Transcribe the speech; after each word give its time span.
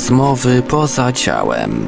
Rozmowy 0.00 0.62
poza 0.62 1.12
ciałem. 1.12 1.86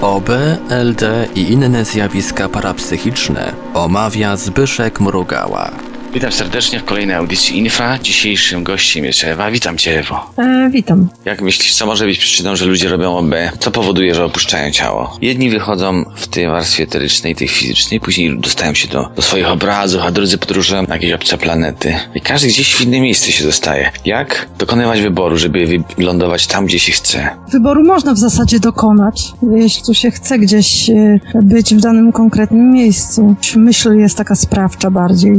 OB, 0.00 0.28
LD 0.70 1.28
i 1.34 1.52
inne 1.52 1.84
zjawiska 1.84 2.48
parapsychiczne 2.48 3.52
omawia 3.74 4.36
Zbyszek 4.36 5.00
Mrugała. 5.00 5.87
Witam 6.14 6.32
serdecznie 6.32 6.80
w 6.80 6.84
kolejnej 6.84 7.16
audycji 7.16 7.58
Infra. 7.58 7.98
Dzisiejszym 7.98 8.64
gościem 8.64 9.04
jest 9.04 9.24
Ewa. 9.24 9.50
Witam 9.50 9.78
Cię, 9.78 9.98
Ewo. 9.98 10.30
E, 10.38 10.70
witam. 10.72 11.08
Jak 11.24 11.42
myślisz, 11.42 11.74
co 11.74 11.86
może 11.86 12.04
być 12.04 12.18
przyczyną, 12.18 12.56
że 12.56 12.66
ludzie 12.66 12.88
robią 12.88 13.16
OB? 13.16 13.34
Co 13.58 13.70
powoduje, 13.70 14.14
że 14.14 14.24
opuszczają 14.24 14.70
ciało? 14.70 15.16
Jedni 15.22 15.50
wychodzą 15.50 16.04
w 16.16 16.28
tej 16.28 16.46
warstwie 16.46 16.84
eterycznej, 16.84 17.34
tej 17.34 17.48
fizycznej, 17.48 18.00
później 18.00 18.38
dostają 18.38 18.74
się 18.74 18.88
do, 18.88 19.08
do 19.16 19.22
swoich 19.22 19.48
obrazów, 19.48 20.02
a 20.02 20.10
drudzy 20.10 20.38
podróżują 20.38 20.82
na 20.82 20.94
jakieś 20.94 21.12
obce 21.12 21.38
planety. 21.38 21.94
I 22.14 22.20
każdy 22.20 22.48
gdzieś 22.48 22.74
w 22.74 22.80
inne 22.80 23.00
miejsce 23.00 23.32
się 23.32 23.44
dostaje. 23.44 23.90
Jak 24.04 24.48
dokonywać 24.58 25.00
wyboru, 25.00 25.36
żeby 25.36 25.84
wylądować 25.96 26.46
tam, 26.46 26.66
gdzie 26.66 26.78
się 26.78 26.92
chce? 26.92 27.30
Wyboru 27.52 27.84
można 27.84 28.14
w 28.14 28.18
zasadzie 28.18 28.60
dokonać, 28.60 29.32
jeśli 29.56 29.82
tu 29.84 29.94
się 29.94 30.10
chce 30.10 30.38
gdzieś 30.38 30.90
e, 30.90 31.18
być 31.42 31.74
w 31.74 31.80
danym 31.80 32.12
konkretnym 32.12 32.70
miejscu. 32.70 33.36
Myśl 33.56 33.94
jest 33.94 34.16
taka 34.16 34.34
sprawcza 34.34 34.90
bardziej. 34.90 35.32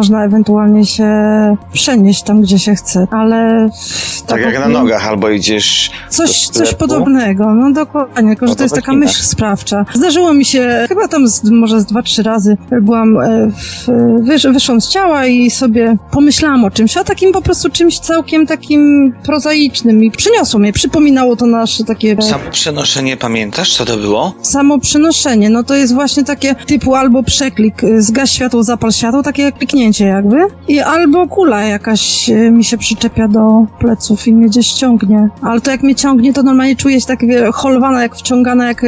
Można 0.00 0.24
ewentualnie 0.24 0.86
się 0.86 1.06
przenieść 1.72 2.22
tam, 2.22 2.42
gdzie 2.42 2.58
się 2.58 2.74
chce, 2.74 3.06
ale... 3.10 3.68
Tak 4.26 4.40
jak 4.40 4.58
na 4.58 4.68
nogach, 4.68 5.08
albo 5.08 5.30
idziesz 5.30 5.90
Coś, 6.08 6.48
coś 6.48 6.74
podobnego, 6.74 7.54
no 7.54 7.72
dokładnie, 7.72 8.28
tylko 8.28 8.46
że 8.46 8.56
to 8.56 8.62
jest 8.62 8.74
taka 8.74 8.92
myśl 8.92 9.22
sprawcza. 9.22 9.84
Zdarzyło 9.94 10.34
mi 10.34 10.44
się, 10.44 10.86
chyba 10.88 11.08
tam 11.08 11.28
z, 11.28 11.50
może 11.50 11.80
z 11.80 11.84
dwa, 11.84 12.02
trzy 12.02 12.22
razy 12.22 12.56
byłam, 12.82 13.20
e, 13.20 13.50
w, 13.50 13.86
wysz, 14.26 14.42
wyszłam 14.42 14.80
z 14.80 14.88
ciała 14.88 15.26
i 15.26 15.50
sobie 15.50 15.96
pomyślałam 16.10 16.64
o 16.64 16.70
czymś, 16.70 16.96
o 16.96 17.04
takim 17.04 17.32
po 17.32 17.42
prostu 17.42 17.70
czymś 17.70 17.98
całkiem 17.98 18.46
takim 18.46 19.12
prozaicznym 19.22 20.04
i 20.04 20.10
przyniosło 20.10 20.60
mnie, 20.60 20.72
przypominało 20.72 21.36
to 21.36 21.46
nasze 21.46 21.84
takie... 21.84 22.22
Samo 22.22 22.50
przenoszenie, 22.50 23.16
pamiętasz, 23.16 23.76
co 23.76 23.84
to 23.84 23.96
było? 23.96 24.34
Samo 24.42 24.78
przenoszenie, 24.78 25.50
no 25.50 25.64
to 25.64 25.74
jest 25.74 25.94
właśnie 25.94 26.24
takie 26.24 26.54
typu 26.54 26.94
albo 26.94 27.22
przeklik, 27.22 27.84
y, 27.84 28.02
zgaś 28.02 28.30
światło, 28.30 28.62
zapal 28.62 28.92
światło, 28.92 29.22
takie 29.22 29.42
jak 29.42 29.58
jakby, 29.98 30.36
i 30.68 30.80
albo 30.80 31.28
kula 31.28 31.62
jakaś 31.62 32.30
y, 32.30 32.50
mi 32.50 32.64
się 32.64 32.78
przyczepia 32.78 33.28
do 33.28 33.66
pleców 33.78 34.26
i 34.26 34.34
mnie 34.34 34.46
gdzieś 34.46 34.72
ciągnie. 34.72 35.28
Ale 35.42 35.60
to 35.60 35.70
jak 35.70 35.82
mnie 35.82 35.94
ciągnie, 35.94 36.32
to 36.32 36.42
normalnie 36.42 36.76
czuję 36.76 37.00
się 37.00 37.06
tak 37.06 37.26
wie, 37.26 37.50
holwana, 37.52 38.02
jak 38.02 38.16
wciągana, 38.16 38.68
jak 38.68 38.82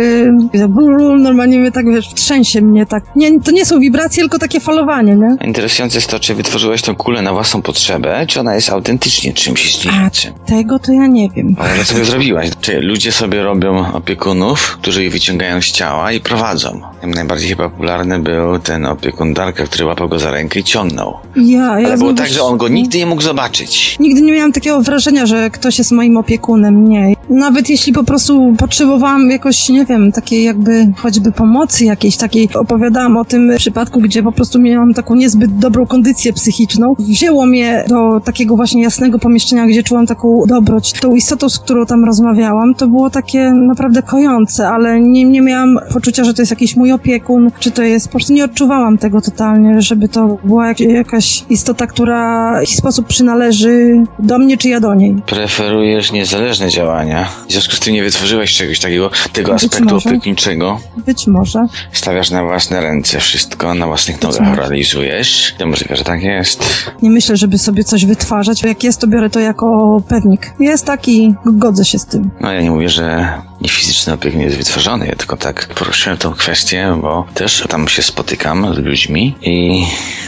brrr, 0.68 1.18
normalnie 1.18 1.58
mnie 1.58 1.72
tak, 1.72 1.86
wiesz, 1.86 2.08
trzęsie 2.14 2.60
mnie 2.60 2.86
tak. 2.86 3.04
Nie, 3.16 3.40
to 3.40 3.50
nie 3.50 3.66
są 3.66 3.80
wibracje, 3.80 4.22
tylko 4.22 4.38
takie 4.38 4.60
falowanie, 4.60 5.16
nie? 5.16 5.36
Interesujące 5.46 5.98
jest 5.98 6.10
to, 6.10 6.20
czy 6.20 6.34
wytworzyłeś 6.34 6.82
tę 6.82 6.94
kulę 6.94 7.22
na 7.22 7.32
własną 7.32 7.62
potrzebę, 7.62 8.26
czy 8.28 8.40
ona 8.40 8.54
jest 8.54 8.70
autentycznie 8.70 9.32
czymś 9.32 9.66
istniejącym. 9.66 10.32
Tego 10.46 10.78
to 10.78 10.92
ja 10.92 11.06
nie 11.06 11.28
wiem. 11.30 11.56
Ale 11.58 11.78
co 11.78 11.84
sobie 11.84 12.04
zrobiłaś? 12.04 12.50
Czy 12.60 12.80
ludzie 12.80 13.12
sobie 13.12 13.42
robią 13.42 13.92
opiekunów, 13.92 14.78
którzy 14.80 15.04
ich 15.04 15.12
wyciągają 15.12 15.60
z 15.60 15.66
ciała 15.66 16.12
i 16.12 16.20
prowadzą? 16.20 16.80
Najbardziej 17.02 17.48
chyba 17.48 17.68
popularny 17.68 18.18
był 18.18 18.58
ten 18.58 18.86
opiekun 18.86 19.34
Darka, 19.34 19.64
który 19.64 19.84
łapał 19.84 20.08
go 20.08 20.18
za 20.18 20.30
rękę 20.30 20.60
i 20.60 20.64
ciągnął. 20.64 20.91
Ja, 21.36 21.80
ja 21.80 21.86
Ale 21.86 21.98
było 21.98 22.14
tak, 22.14 22.28
że 22.28 22.42
on 22.42 22.58
go 22.58 22.68
nigdy 22.68 22.98
nie 22.98 23.06
mógł 23.06 23.22
zobaczyć. 23.22 23.96
Nigdy 24.00 24.22
nie 24.22 24.32
miałam 24.32 24.52
takiego 24.52 24.80
wrażenia, 24.80 25.26
że 25.26 25.50
ktoś 25.50 25.78
jest 25.78 25.92
moim 25.92 26.16
opiekunem, 26.16 26.88
nie. 26.88 27.14
Nawet 27.30 27.70
jeśli 27.70 27.92
po 27.92 28.04
prostu 28.04 28.54
potrzebowałam 28.58 29.30
jakoś, 29.30 29.68
nie 29.68 29.84
wiem, 29.84 30.12
takiej 30.12 30.44
jakby 30.44 30.92
choćby 30.96 31.32
pomocy 31.32 31.84
jakiejś 31.84 32.16
takiej, 32.16 32.48
opowiadałam 32.54 33.16
o 33.16 33.24
tym 33.24 33.52
przypadku, 33.56 34.00
gdzie 34.00 34.22
po 34.22 34.32
prostu 34.32 34.60
miałam 34.60 34.94
taką 34.94 35.14
niezbyt 35.14 35.58
dobrą 35.58 35.86
kondycję 35.86 36.32
psychiczną. 36.32 36.94
Wzięło 36.98 37.46
mnie 37.46 37.84
do 37.88 38.20
takiego 38.24 38.56
właśnie 38.56 38.82
jasnego 38.82 39.18
pomieszczenia, 39.18 39.66
gdzie 39.66 39.82
czułam 39.82 40.06
taką 40.06 40.42
dobroć. 40.48 40.92
Tą 40.92 41.14
istotą, 41.14 41.48
z 41.48 41.58
którą 41.58 41.86
tam 41.86 42.04
rozmawiałam, 42.04 42.74
to 42.74 42.88
było 42.88 43.10
takie 43.10 43.52
naprawdę 43.52 44.02
kojące, 44.02 44.68
ale 44.68 45.00
nie, 45.00 45.24
nie 45.24 45.40
miałam 45.40 45.78
poczucia, 45.92 46.24
że 46.24 46.34
to 46.34 46.42
jest 46.42 46.52
jakiś 46.52 46.76
mój 46.76 46.92
opiekun, 46.92 47.50
czy 47.58 47.70
to 47.70 47.82
jest, 47.82 48.06
po 48.06 48.12
prostu 48.12 48.32
nie 48.32 48.44
odczuwałam 48.44 48.98
tego 48.98 49.20
totalnie, 49.20 49.82
żeby 49.82 50.08
to 50.08 50.38
była 50.44 50.68
jak, 50.68 50.80
jakaś 50.88 51.44
istota, 51.50 51.86
która 51.86 52.52
w 52.56 52.60
jakiś 52.60 52.76
sposób 52.76 53.06
przynależy 53.06 54.04
do 54.18 54.38
mnie, 54.38 54.56
czy 54.56 54.68
ja 54.68 54.80
do 54.80 54.94
niej. 54.94 55.14
Preferujesz 55.26 56.12
niezależne 56.12 56.68
działania. 56.68 57.28
W 57.48 57.52
związku 57.52 57.76
z 57.76 57.80
tym 57.80 57.94
nie 57.94 58.02
wytworzyłeś 58.02 58.56
czegoś 58.56 58.80
takiego, 58.80 59.10
tego 59.32 59.52
Być 59.52 59.64
aspektu 59.64 59.94
może. 59.94 60.08
opiekuńczego. 60.10 60.80
Być 61.06 61.26
może. 61.26 61.66
Stawiasz 61.92 62.30
na 62.30 62.44
własne 62.44 62.80
ręce 62.80 63.20
wszystko, 63.20 63.74
na 63.74 63.86
własnych 63.86 64.16
Być 64.16 64.24
nogach 64.24 64.48
może. 64.48 64.60
realizujesz. 64.60 65.54
To 65.58 65.66
możliwe, 65.66 65.96
że 65.96 66.04
tak 66.04 66.22
jest. 66.22 66.64
Nie 67.02 67.10
myślę, 67.10 67.36
żeby 67.36 67.58
sobie 67.58 67.84
coś 67.84 68.04
wytwarzać. 68.04 68.62
Jak 68.62 68.84
jest, 68.84 69.00
to 69.00 69.06
biorę 69.06 69.30
to 69.30 69.40
jako 69.40 70.02
pewnik. 70.08 70.52
Jest 70.60 70.84
taki, 70.86 71.34
godzę 71.46 71.84
się 71.84 71.98
z 71.98 72.06
tym. 72.06 72.30
No 72.40 72.52
ja 72.52 72.60
nie 72.62 72.70
mówię, 72.70 72.88
że 72.88 73.28
niefizyczny 73.62 74.12
opiekun 74.12 74.40
jest 74.40 74.56
wytworzony, 74.56 75.06
ja 75.06 75.16
tylko 75.16 75.36
tak 75.36 75.66
poruszyłem 75.74 76.18
tą 76.18 76.32
kwestię, 76.32 76.98
bo 77.02 77.26
też 77.34 77.64
tam 77.68 77.88
się 77.88 78.02
spotykam 78.02 78.74
z 78.74 78.78
ludźmi 78.78 79.34
i 79.42 79.84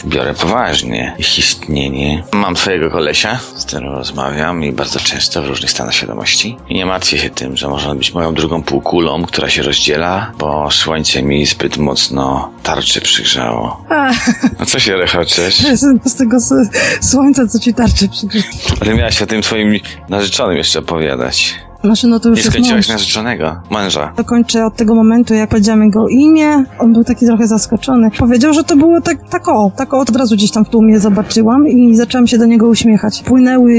biorę 0.07 0.35
poważnie 0.35 1.15
ich 1.19 1.39
istnienie. 1.39 2.23
Mam 2.33 2.57
swojego 2.57 2.91
kolesia, 2.91 3.39
z 3.57 3.65
którym 3.65 3.93
rozmawiam 3.93 4.65
i 4.65 4.73
bardzo 4.73 5.01
często 5.01 5.43
w 5.43 5.47
różnych 5.47 5.71
stanach 5.71 5.95
świadomości. 5.95 6.57
I 6.69 6.75
nie 6.75 6.87
martwię 6.87 7.19
się 7.19 7.31
tym, 7.31 7.57
że 7.57 7.69
może 7.69 7.91
on 7.91 7.99
być 7.99 8.15
moją 8.15 8.35
drugą 8.35 8.63
półkulą, 8.63 9.25
która 9.25 9.51
się 9.51 9.63
rozdziela, 9.63 10.33
bo 10.39 10.71
słońce 10.71 11.23
mi 11.23 11.47
zbyt 11.47 11.77
mocno 11.77 12.51
tarczy 12.63 13.01
przygrzało. 13.01 13.85
A, 13.89 14.11
A 14.59 14.65
co 14.67 14.79
się 14.79 14.97
rechoczesz? 14.97 15.57
z 16.05 16.15
tego 16.15 16.37
słońca, 17.01 17.47
co 17.47 17.59
ci 17.59 17.75
tarczy 17.75 18.09
przykryć. 18.09 18.47
Ale 18.81 18.95
miałaś 18.95 19.23
o 19.23 19.27
tym 19.27 19.43
swoim 19.43 19.81
narzeczonym 20.09 20.57
jeszcze 20.57 20.79
opowiadać. 20.79 21.55
Znaczy, 21.85 22.07
no 22.07 22.21
to 22.21 22.29
już 22.29 22.45
Nie 22.45 22.51
skończyłaś 22.51 22.89
narzeczonego, 22.89 23.57
męża. 23.71 24.13
Dokończę 24.17 24.67
od 24.67 24.77
tego 24.77 24.95
momentu, 24.95 25.35
jak 25.35 25.49
powiedziałam 25.49 25.85
jego 25.85 26.09
imię. 26.09 26.65
On 26.79 26.93
był 26.93 27.05
taki 27.05 27.27
trochę 27.27 27.47
zaskoczony. 27.47 28.11
Powiedział, 28.19 28.55
że 28.55 28.65
to 28.65 28.77
było 28.77 29.01
tak, 29.01 29.29
tak 29.29 29.49
o, 29.49 29.73
tak 29.77 29.95
o, 29.95 29.99
od 29.99 30.17
razu 30.17 30.35
gdzieś 30.37 30.51
tam 30.51 30.65
w 30.65 30.69
tłumie 30.69 31.01
zobaczyłam 31.01 31.69
i 31.69 31.97
zaczęłam 31.97 32.27
się 32.27 32.39
do 32.39 32.47
niego 32.47 32.69
uśmiechać. 32.69 33.23
Płynęły 33.23 33.73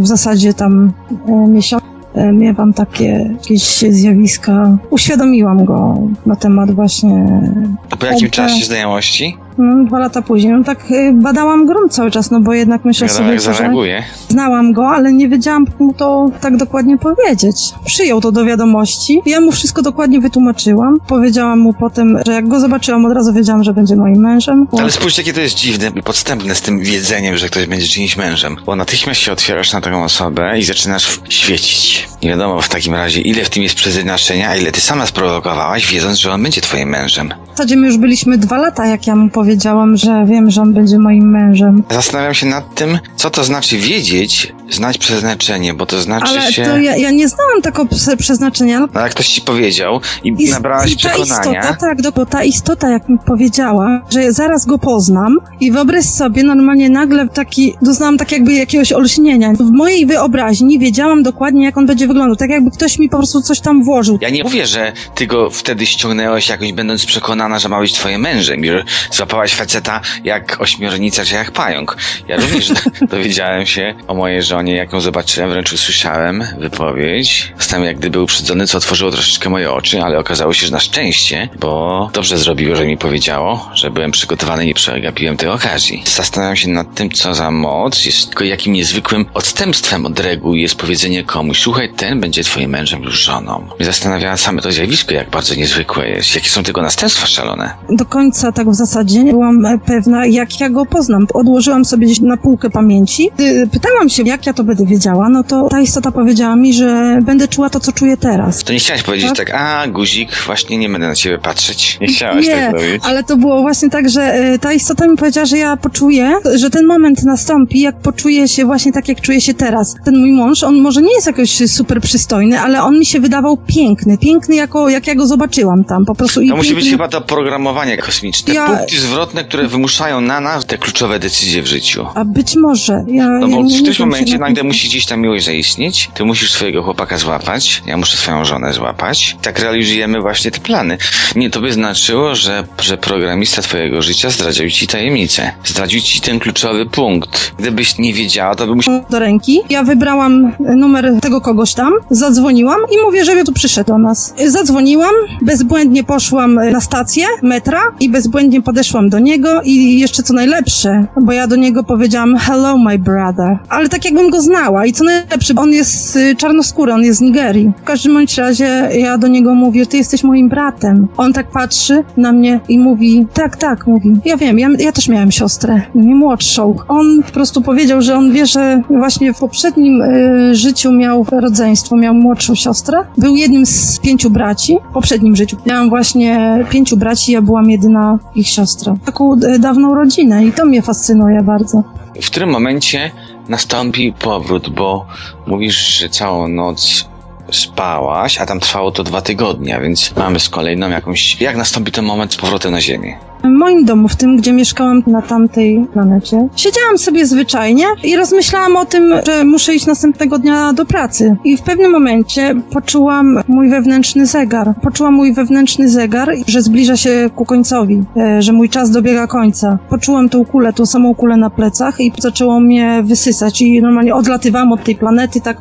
w 0.00 0.06
zasadzie 0.06 0.54
tam 0.54 0.92
e, 1.28 1.32
miesiące. 1.48 1.86
Miewam 2.32 2.72
takie 2.72 3.30
jakieś 3.32 3.84
zjawiska. 3.90 4.78
Uświadomiłam 4.90 5.64
go 5.64 5.98
na 6.26 6.36
temat 6.36 6.70
właśnie 6.70 7.42
A 7.90 7.96
po 7.96 8.06
jakim 8.06 8.30
czasie 8.30 8.64
znajomości? 8.64 9.36
No, 9.58 9.84
dwa 9.84 9.98
lata 9.98 10.22
później. 10.22 10.52
No 10.52 10.64
tak 10.64 10.78
e, 10.90 11.12
badałam 11.12 11.66
grunt 11.66 11.92
cały 11.92 12.10
czas, 12.10 12.30
no 12.30 12.40
bo 12.40 12.52
jednak 12.52 12.84
myślę 12.84 13.06
Wiadomo, 13.06 13.26
sobie, 13.26 13.40
że 13.40 13.54
zareaguje. 13.54 14.02
znałam 14.28 14.72
go, 14.72 14.88
ale 14.88 15.12
nie 15.12 15.28
wiedziałam 15.28 15.66
mu 15.78 15.94
to 15.94 16.30
tak 16.40 16.56
dokładnie 16.56 16.98
powiedzieć. 16.98 17.56
Przyjął 17.84 18.20
to 18.20 18.32
do 18.32 18.44
wiadomości. 18.44 19.20
Ja 19.26 19.40
mu 19.40 19.52
wszystko 19.52 19.82
dokładnie 19.82 20.20
wytłumaczyłam. 20.20 20.98
Powiedziałam 21.08 21.58
mu 21.58 21.72
potem, 21.72 22.18
że 22.26 22.32
jak 22.32 22.48
go 22.48 22.60
zobaczyłam, 22.60 23.04
od 23.06 23.12
razu 23.12 23.32
wiedziałam, 23.32 23.64
że 23.64 23.72
będzie 23.72 23.96
moim 23.96 24.16
mężem. 24.20 24.66
Ale 24.80 24.90
spójrz, 24.90 25.18
jakie 25.18 25.32
to 25.32 25.40
jest 25.40 25.54
dziwne 25.54 25.90
i 25.94 26.02
podstępne 26.02 26.54
z 26.54 26.60
tym 26.62 26.78
wiedzeniem, 26.80 27.36
że 27.36 27.46
ktoś 27.48 27.66
będzie 27.66 27.86
czyimś 27.88 28.16
mężem. 28.16 28.56
Bo 28.66 28.76
natychmiast 28.76 29.20
się 29.20 29.32
otwierasz 29.32 29.72
na 29.72 29.80
taką 29.80 30.04
osobę 30.04 30.58
i 30.58 30.62
zaczynasz 30.62 31.20
świecić. 31.28 32.08
Nie 32.22 32.28
wiadomo 32.28 32.60
w 32.62 32.68
takim 32.68 32.94
razie, 32.94 33.20
ile 33.20 33.44
w 33.44 33.50
tym 33.50 33.62
jest 33.62 33.74
przeznaczenia, 33.74 34.48
a 34.48 34.56
ile 34.56 34.72
ty 34.72 34.80
sama 34.80 35.06
sprowokowałaś, 35.06 35.92
wiedząc, 35.92 36.18
że 36.18 36.32
on 36.32 36.42
będzie 36.42 36.60
twoim 36.60 36.88
mężem. 36.88 37.34
Zasadzie 37.58 37.76
my 37.76 37.86
już 37.86 37.96
byliśmy 37.96 38.38
dwa 38.38 38.58
lata, 38.58 38.86
jak 38.86 39.06
ja 39.06 39.16
mu 39.16 39.30
powiedziałam, 39.30 39.96
że 39.96 40.24
wiem, 40.26 40.50
że 40.50 40.62
on 40.62 40.72
będzie 40.74 40.98
moim 40.98 41.30
mężem. 41.30 41.82
Zastanawiam 41.90 42.34
się 42.34 42.46
nad 42.46 42.74
tym, 42.74 42.98
co 43.16 43.30
to 43.30 43.44
znaczy 43.44 43.78
wiedzieć, 43.78 44.54
znać 44.70 44.98
przeznaczenie, 44.98 45.74
bo 45.74 45.86
to 45.86 46.00
znaczy 46.00 46.26
Ale 46.26 46.52
się... 46.52 46.64
to 46.64 46.78
ja, 46.78 46.96
ja 46.96 47.10
nie 47.10 47.28
znałam 47.28 47.62
tego 47.62 47.86
prze- 47.86 48.16
przeznaczenia. 48.16 48.80
No, 48.80 48.88
No 48.94 49.00
jak 49.00 49.10
ktoś 49.10 49.28
ci 49.28 49.40
powiedział 49.40 50.00
i 50.24 50.34
I, 50.38 50.50
nabrałaś 50.50 50.92
i 50.92 50.96
ta 50.96 50.98
przekonania... 51.08 51.60
istota, 51.60 51.74
tak, 51.80 52.02
do, 52.02 52.12
bo 52.12 52.26
ta 52.26 52.44
istota, 52.44 52.90
jak 52.90 53.08
mi 53.08 53.18
powiedziała, 53.26 54.00
że 54.10 54.32
zaraz 54.32 54.66
go 54.66 54.78
poznam 54.78 55.36
i 55.60 55.72
wyobraź 55.72 56.04
sobie, 56.04 56.42
normalnie 56.42 56.90
nagle 56.90 57.28
taki, 57.28 57.74
doznałam 57.82 58.18
tak 58.18 58.32
jakby 58.32 58.52
jakiegoś 58.52 58.92
olśnienia. 58.92 59.52
W 59.52 59.70
mojej 59.70 60.06
wyobraźni 60.06 60.78
wiedziałam 60.78 61.22
dokładnie, 61.22 61.64
jak 61.64 61.78
on 61.78 61.86
będzie 61.86 62.06
wyglądał. 62.06 62.36
Tak 62.36 62.50
jakby 62.50 62.70
ktoś 62.70 62.98
mi 62.98 63.08
po 63.08 63.16
prostu 63.16 63.42
coś 63.42 63.60
tam 63.60 63.84
włożył. 63.84 64.18
Ja 64.20 64.30
nie 64.30 64.42
mówię, 64.44 64.66
że 64.66 64.92
ty 65.14 65.26
go 65.26 65.50
wtedy 65.50 65.86
ściągnęłaś 65.86 66.48
jakoś 66.48 66.72
będąc 66.72 67.06
przekonana, 67.06 67.58
że 67.58 67.68
ma 67.68 67.80
być 67.80 67.92
twoim 67.92 68.20
mężem 68.20 68.64
i 68.64 68.68
że 68.68 68.84
złapałaś 69.10 69.54
faceta 69.54 70.00
jak 70.24 70.56
ośmiornica 70.60 71.24
czy 71.24 71.34
jak 71.34 71.50
pająk. 71.50 71.96
Ja 72.28 72.36
również 72.36 72.72
dowiedziałem 73.10 73.66
się 73.66 73.94
o 74.06 74.14
mojej 74.14 74.42
żonie, 74.42 74.57
jak 74.66 74.92
ją 74.92 75.00
zobaczyłem, 75.00 75.50
wręcz 75.50 75.72
usłyszałem 75.72 76.44
wypowiedź. 76.58 77.52
Zostałem 77.58 77.84
jak 77.84 77.98
gdyby 77.98 78.20
uprzedzony, 78.20 78.66
co 78.66 78.78
otworzyło 78.78 79.10
troszeczkę 79.10 79.50
moje 79.50 79.72
oczy, 79.72 80.02
ale 80.02 80.18
okazało 80.18 80.52
się, 80.52 80.66
że 80.66 80.72
na 80.72 80.80
szczęście, 80.80 81.48
bo 81.60 82.10
dobrze 82.12 82.38
zrobiło, 82.38 82.76
że 82.76 82.86
mi 82.86 82.98
powiedziało, 82.98 83.70
że 83.74 83.90
byłem 83.90 84.10
przygotowany 84.10 84.64
i 84.64 84.66
nie 84.66 84.74
przegapiłem 84.74 85.36
tej 85.36 85.48
okazji. 85.48 86.02
Zastanawiam 86.06 86.56
się 86.56 86.68
nad 86.68 86.94
tym, 86.94 87.10
co 87.10 87.34
za 87.34 87.50
moc 87.50 88.04
jest, 88.04 88.28
tylko 88.28 88.44
jakim 88.44 88.72
niezwykłym 88.72 89.26
odstępstwem 89.34 90.06
od 90.06 90.20
reguł 90.20 90.54
jest 90.54 90.74
powiedzenie 90.74 91.24
komuś, 91.24 91.60
słuchaj, 91.60 91.92
ten 91.96 92.20
będzie 92.20 92.44
twoim 92.44 92.70
mężem 92.70 93.02
lub 93.02 93.12
żoną. 93.12 93.66
Mnie 93.78 93.86
zastanawia 93.86 94.36
same 94.36 94.62
to 94.62 94.72
zjawisko, 94.72 95.14
jak 95.14 95.30
bardzo 95.30 95.54
niezwykłe 95.54 96.08
jest, 96.08 96.34
jakie 96.34 96.48
są 96.48 96.62
tego 96.62 96.82
następstwa 96.82 97.26
szalone. 97.26 97.70
Do 97.90 98.04
końca 98.04 98.52
tak 98.52 98.70
w 98.70 98.74
zasadzie 98.74 99.24
nie 99.24 99.32
byłam 99.32 99.66
e, 99.66 99.78
pewna, 99.78 100.26
jak 100.26 100.60
ja 100.60 100.70
go 100.70 100.86
poznam. 100.86 101.26
Odłożyłam 101.34 101.84
sobie 101.84 102.06
gdzieś 102.06 102.20
na 102.20 102.36
półkę 102.36 102.70
pamięci. 102.70 103.30
Y, 103.40 103.68
Pytałam 103.72 104.08
się, 104.08 104.22
jak 104.22 104.46
ja 104.48 104.54
to 104.54 104.64
będę 104.64 104.86
wiedziała, 104.86 105.28
no 105.28 105.44
to 105.44 105.68
ta 105.70 105.80
istota 105.80 106.12
powiedziała 106.12 106.56
mi, 106.56 106.74
że 106.74 107.18
będę 107.22 107.48
czuła 107.48 107.70
to, 107.70 107.80
co 107.80 107.92
czuję 107.92 108.16
teraz. 108.16 108.64
To 108.64 108.72
nie 108.72 108.78
chciałaś 108.78 109.02
powiedzieć 109.02 109.28
tak, 109.36 109.50
Tak? 109.50 109.60
a 109.60 109.86
guzik, 109.88 110.30
właśnie 110.46 110.78
nie 110.78 110.88
będę 110.88 111.08
na 111.08 111.14
ciebie 111.14 111.38
patrzeć. 111.38 111.98
Nie 112.00 112.06
chciałaś 112.06 112.46
Nie, 112.46 112.52
tak 112.54 112.74
powiedzieć. 112.74 113.02
Ale 113.04 113.24
to 113.24 113.36
było 113.36 113.60
właśnie 113.62 113.90
tak, 113.90 114.08
że 114.10 114.22
e, 114.22 114.58
ta 114.58 114.72
istota 114.72 115.06
mi 115.06 115.16
powiedziała, 115.16 115.46
że 115.46 115.58
ja 115.58 115.76
poczuję, 115.76 116.32
że 116.54 116.70
ten 116.70 116.86
moment 116.86 117.24
nastąpi, 117.24 117.80
jak 117.80 117.96
poczuję 118.00 118.48
się 118.48 118.64
właśnie 118.64 118.92
tak, 118.92 119.08
jak 119.08 119.20
czuję 119.20 119.40
się 119.40 119.54
teraz. 119.54 119.96
Ten 120.04 120.18
mój 120.18 120.32
mąż, 120.32 120.62
on 120.62 120.80
może 120.80 121.02
nie 121.02 121.14
jest 121.14 121.26
jakoś 121.26 121.50
super 121.70 122.00
przystojny, 122.00 122.60
ale 122.60 122.82
on 122.82 122.98
mi 122.98 123.06
się 123.06 123.20
wydawał 123.20 123.56
piękny. 123.56 124.18
Piękny, 124.18 124.54
jako, 124.54 124.88
jak 124.88 125.06
ja 125.06 125.14
go 125.14 125.26
zobaczyłam 125.26 125.84
tam. 125.84 126.04
Po 126.04 126.14
prostu 126.14 126.40
To 126.48 126.56
musi 126.56 126.74
być 126.74 126.90
chyba 126.90 127.08
to 127.08 127.20
programowanie 127.20 127.96
kosmiczne. 127.98 128.54
Ja- 128.54 128.66
Punkty 128.66 129.00
zwrotne, 129.00 129.44
które 129.44 129.66
wymuszają 129.68 130.20
na 130.20 130.40
nas 130.40 130.66
te 130.66 130.78
kluczowe 130.78 131.18
decyzje 131.18 131.62
w 131.62 131.66
życiu. 131.66 132.06
A 132.14 132.24
być 132.24 132.56
może. 132.56 133.04
Ja, 133.08 133.28
No 133.28 133.48
ja 133.48 133.56
bo 133.56 133.62
nie 133.62 133.74
w 133.74 133.76
którymś 133.76 133.98
momencie 133.98 134.37
nagle 134.38 134.62
musi 134.62 134.88
gdzieś 134.88 135.06
ta 135.06 135.16
miłość 135.16 135.44
zaistnieć. 135.44 136.10
Ty 136.14 136.24
musisz 136.24 136.52
swojego 136.52 136.82
chłopaka 136.82 137.18
złapać, 137.18 137.82
ja 137.86 137.96
muszę 137.96 138.16
swoją 138.16 138.44
żonę 138.44 138.72
złapać. 138.72 139.36
Tak 139.42 139.58
realizujemy 139.58 140.20
właśnie 140.20 140.50
te 140.50 140.60
plany. 140.60 140.98
Nie, 141.36 141.50
to 141.50 141.60
by 141.60 141.72
znaczyło, 141.72 142.34
że, 142.34 142.64
że 142.80 142.96
programista 142.96 143.62
twojego 143.62 144.02
życia 144.02 144.30
zdradził 144.30 144.70
ci 144.70 144.86
tajemnicę. 144.86 145.52
Zdradził 145.64 146.00
ci 146.00 146.20
ten 146.20 146.38
kluczowy 146.40 146.86
punkt. 146.86 147.52
Gdybyś 147.58 147.98
nie 147.98 148.14
wiedziała, 148.14 148.54
to 148.54 148.66
by 148.66 148.74
musiał... 148.74 149.04
do 149.10 149.18
ręki. 149.18 149.60
Ja 149.70 149.82
wybrałam 149.82 150.52
numer 150.76 151.12
tego 151.20 151.40
kogoś 151.40 151.74
tam, 151.74 151.92
zadzwoniłam 152.10 152.80
i 152.92 153.04
mówię, 153.04 153.24
żeby 153.24 153.44
tu 153.44 153.52
przyszedł 153.52 153.88
do 153.92 153.98
nas. 153.98 154.34
Zadzwoniłam, 154.46 155.14
bezbłędnie 155.42 156.04
poszłam 156.04 156.54
na 156.54 156.80
stację 156.80 157.26
metra 157.42 157.80
i 158.00 158.08
bezbłędnie 158.10 158.62
podeszłam 158.62 159.08
do 159.08 159.18
niego 159.18 159.62
i 159.64 159.98
jeszcze 159.98 160.22
co 160.22 160.34
najlepsze, 160.34 161.06
bo 161.20 161.32
ja 161.32 161.46
do 161.46 161.56
niego 161.56 161.84
powiedziałam 161.84 162.36
hello 162.36 162.78
my 162.78 162.98
brother, 162.98 163.58
ale 163.68 163.88
tak 163.88 164.04
jakbym 164.04 164.27
go 164.30 164.40
znała 164.40 164.86
i 164.86 164.92
co 164.92 165.04
najlepsze, 165.04 165.54
on 165.56 165.72
jest 165.72 166.16
y, 166.16 166.36
czarnoskóry, 166.36 166.92
on 166.92 167.02
jest 167.02 167.18
z 167.18 167.22
Nigerii. 167.22 167.72
W 167.82 167.84
każdym 167.84 168.14
bądź 168.14 168.38
razie 168.38 168.88
ja 168.92 169.18
do 169.18 169.28
niego 169.28 169.54
mówię, 169.54 169.86
ty 169.86 169.96
jesteś 169.96 170.24
moim 170.24 170.48
bratem. 170.48 171.08
On 171.16 171.32
tak 171.32 171.50
patrzy 171.50 172.04
na 172.16 172.32
mnie 172.32 172.60
i 172.68 172.78
mówi, 172.78 173.26
tak, 173.34 173.56
tak, 173.56 173.86
mówi. 173.86 174.16
Ja 174.24 174.36
wiem, 174.36 174.58
ja, 174.58 174.68
ja 174.78 174.92
też 174.92 175.08
miałem 175.08 175.30
siostrę, 175.30 175.82
nie 175.94 176.14
młodszą. 176.14 176.76
On 176.88 177.22
po 177.22 177.32
prostu 177.32 177.62
powiedział, 177.62 178.02
że 178.02 178.14
on 178.14 178.32
wie, 178.32 178.46
że 178.46 178.82
właśnie 178.90 179.32
w 179.34 179.38
poprzednim 179.38 180.02
y, 180.02 180.56
życiu 180.56 180.92
miał 180.92 181.26
rodzeństwo, 181.30 181.96
miał 181.96 182.14
młodszą 182.14 182.54
siostrę. 182.54 182.98
Był 183.18 183.36
jednym 183.36 183.66
z 183.66 183.98
pięciu 183.98 184.30
braci. 184.30 184.78
W 184.90 184.94
poprzednim 184.94 185.36
życiu 185.36 185.56
miałam 185.66 185.88
właśnie 185.88 186.64
pięciu 186.70 186.96
braci, 186.96 187.32
ja 187.32 187.42
byłam 187.42 187.70
jedyna 187.70 188.18
ich 188.34 188.48
siostra. 188.48 188.96
Taką 189.04 189.34
y, 189.34 189.58
dawną 189.58 189.94
rodzinę 189.94 190.44
i 190.44 190.52
to 190.52 190.64
mnie 190.64 190.82
fascynuje 190.82 191.42
bardzo. 191.42 191.82
W 192.22 192.26
którym 192.26 192.50
momencie 192.50 193.10
nastąpi 193.48 194.12
powrót, 194.12 194.68
bo 194.68 195.06
mówisz, 195.46 195.98
że 195.98 196.08
całą 196.08 196.48
noc 196.48 197.08
spałaś, 197.52 198.38
a 198.38 198.46
tam 198.46 198.60
trwało 198.60 198.90
to 198.90 199.04
dwa 199.04 199.20
tygodnie, 199.22 199.80
więc 199.82 200.16
mamy 200.16 200.40
z 200.40 200.48
kolejną 200.48 200.90
jakąś... 200.90 201.40
Jak 201.40 201.56
nastąpi 201.56 201.92
ten 201.92 202.04
moment 202.04 202.32
z 202.32 202.36
powrotem 202.36 202.72
na 202.72 202.80
Ziemię? 202.80 203.18
W 203.44 203.48
moim 203.48 203.84
domu, 203.84 204.08
w 204.08 204.16
tym, 204.16 204.36
gdzie 204.36 204.52
mieszkałam 204.52 205.02
na 205.06 205.22
tamtej 205.22 205.86
planecie, 205.92 206.48
siedziałam 206.56 206.98
sobie 206.98 207.26
zwyczajnie 207.26 207.84
i 208.02 208.16
rozmyślałam 208.16 208.76
o 208.76 208.84
tym, 208.84 209.14
że 209.26 209.44
muszę 209.44 209.74
iść 209.74 209.86
następnego 209.86 210.38
dnia 210.38 210.72
do 210.72 210.84
pracy. 210.86 211.36
I 211.44 211.56
w 211.56 211.62
pewnym 211.62 211.92
momencie 211.92 212.54
poczułam 212.70 213.42
mój 213.48 213.70
wewnętrzny 213.70 214.26
zegar. 214.26 214.74
Poczułam 214.82 215.14
mój 215.14 215.34
wewnętrzny 215.34 215.88
zegar, 215.88 216.30
że 216.46 216.62
zbliża 216.62 216.96
się 216.96 217.30
ku 217.36 217.44
końcowi, 217.44 218.02
e, 218.16 218.42
że 218.42 218.52
mój 218.52 218.68
czas 218.68 218.90
dobiega 218.90 219.26
końca. 219.26 219.78
Poczułam 219.88 220.28
tą 220.28 220.44
kulę, 220.44 220.72
tą 220.72 220.86
samą 220.86 221.14
kulę 221.14 221.36
na 221.36 221.50
plecach 221.50 222.00
i 222.00 222.12
zaczęło 222.18 222.60
mnie 222.60 223.02
wysysać 223.04 223.62
i 223.62 223.82
normalnie 223.82 224.14
odlatywałam 224.14 224.72
od 224.72 224.84
tej 224.84 224.96
planety, 224.96 225.40
tak 225.40 225.56